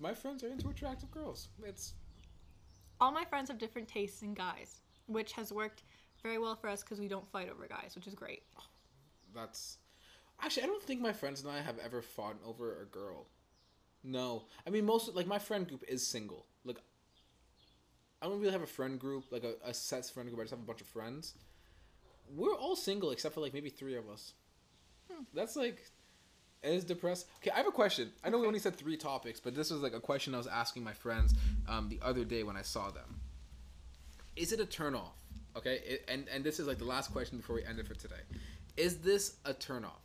[0.00, 1.48] my friends are into attractive girls.
[1.62, 1.94] It's
[3.00, 5.82] All my friends have different tastes in guys, which has worked
[6.22, 8.42] very well for us because we don't fight over guys, which is great.
[9.34, 9.78] that's
[10.42, 13.26] actually I don't think my friends and I have ever fought over a girl.
[14.04, 16.46] No, I mean most like my friend group is single.
[16.64, 16.78] Like
[18.20, 20.40] I don't really have a friend group like a, a set friend group.
[20.40, 21.34] I just have a bunch of friends.
[22.34, 24.34] We're all single except for like maybe three of us.
[25.34, 25.90] That's like
[26.62, 27.26] it is depressed.
[27.38, 28.12] Okay, I have a question.
[28.22, 30.46] I know we only said three topics, but this was like a question I was
[30.46, 31.34] asking my friends
[31.68, 33.20] um, the other day when I saw them.
[34.36, 35.16] Is it a turn off
[35.56, 37.94] Okay, it, and and this is like the last question before we end it for
[37.94, 38.20] today.
[38.76, 40.00] Is this a turnoff?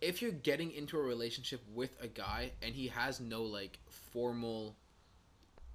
[0.00, 4.76] If you're getting into a relationship with a guy and he has no like formal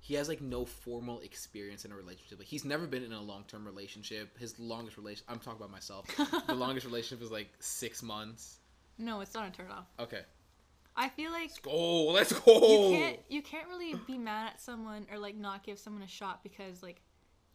[0.02, 2.40] he has like no formal experience in a relationship.
[2.40, 4.38] Like he's never been in a long term relationship.
[4.38, 6.06] His longest relation I'm talking about myself.
[6.48, 8.58] the longest relationship is like six months.
[8.98, 9.86] No, it's not a turn off.
[10.00, 10.22] Okay.
[10.96, 12.90] I feel like Go, let's go.
[12.90, 16.08] you can't you can't really be mad at someone or like not give someone a
[16.08, 17.02] shot because like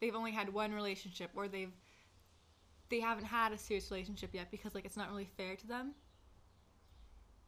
[0.05, 1.73] they've only had one relationship or they've
[2.91, 5.93] they haven't had a serious relationship yet because like it's not really fair to them.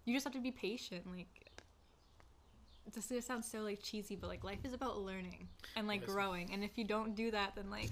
[0.07, 1.05] You just have to be patient.
[1.15, 1.51] Like
[2.95, 5.47] this this sounds so like cheesy, but like life is about learning
[5.77, 6.51] and like growing.
[6.51, 7.91] And if you don't do that, then like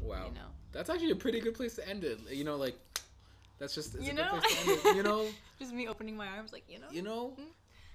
[0.00, 0.26] Wow.
[0.28, 0.46] you know.
[0.70, 2.20] That's actually a pretty good place to end it.
[2.30, 2.76] You know, like
[3.58, 4.28] that's just You know?
[4.28, 4.96] place to end it.
[4.96, 5.26] You know,
[5.58, 6.86] just me opening my arms, like you know.
[6.92, 7.36] you know.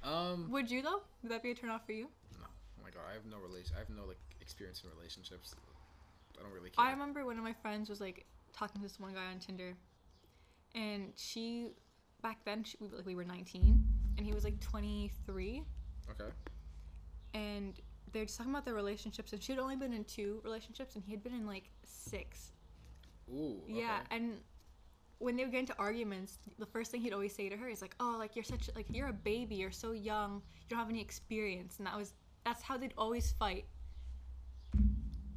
[0.03, 1.01] Um, Would you though?
[1.23, 2.07] Would that be a turn off for you?
[2.39, 3.71] no, oh my god, I have no relation.
[3.75, 5.55] I have no like experience in relationships.
[6.39, 6.85] I don't really care.
[6.85, 9.75] I remember one of my friends was like talking to this one guy on Tinder,
[10.73, 11.67] and she
[12.21, 13.83] back then she, we- like we were 19
[14.17, 15.61] and he was like 23
[16.09, 16.31] okay.
[17.35, 17.79] and
[18.11, 21.03] they're just talking about their relationships and she had only been in two relationships and
[21.05, 22.53] he had been in like six
[23.31, 23.61] Ooh.
[23.67, 24.39] yeah and
[25.19, 27.81] when they would get into arguments the first thing he'd always say to her is
[27.83, 30.89] like oh like you're such like you're a baby you're so young you don't have
[30.89, 32.13] any experience and that was
[32.45, 33.65] that's how they'd always fight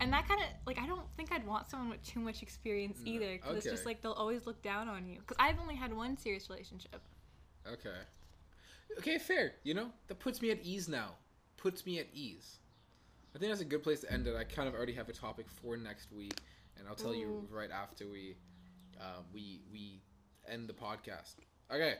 [0.01, 2.99] and that kind of like i don't think i'd want someone with too much experience
[3.05, 5.75] No, either because it's just like they'll always look down on you because i've only
[5.77, 7.01] had one serious relationship
[7.71, 7.91] Okay.
[8.99, 9.53] Okay, fair.
[9.63, 11.11] You know, that puts me at ease now.
[11.57, 12.57] Puts me at ease.
[13.35, 14.35] I think that's a good place to end it.
[14.35, 16.35] I kind of already have a topic for next week,
[16.79, 18.37] and I'll tell you right after we,
[19.01, 20.01] uh, we we
[20.49, 21.35] end the podcast.
[21.73, 21.95] Okay.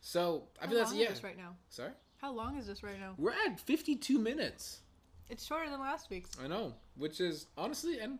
[0.00, 1.06] So I how feel that's long yeah.
[1.06, 1.90] is this right now Sorry.
[2.18, 4.80] how long is this right now We're at fifty-two minutes.
[5.30, 8.18] It's shorter than last week's I know, which is honestly, and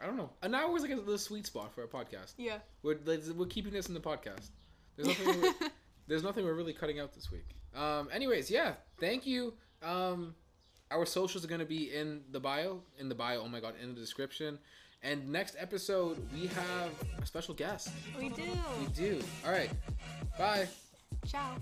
[0.00, 2.34] I don't know, an hour is like a little sweet spot for a podcast.
[2.36, 2.98] yeah We're
[3.34, 4.50] we're keeping this in the podcast.
[4.96, 5.40] There's nothing.
[5.42, 5.52] we're,
[6.06, 7.48] there's nothing we're really cutting out this week.
[7.74, 8.08] Um.
[8.12, 8.74] Anyways, yeah.
[8.98, 9.54] Thank you.
[9.82, 10.34] Um.
[10.90, 12.80] Our socials are gonna be in the bio.
[12.98, 13.42] In the bio.
[13.42, 13.74] Oh my god.
[13.82, 14.58] In the description.
[15.02, 16.90] And next episode we have
[17.22, 17.90] a special guest.
[18.18, 18.42] we do
[18.80, 19.20] We do.
[19.44, 19.70] All right.
[20.38, 20.68] Bye.
[21.26, 21.56] ciao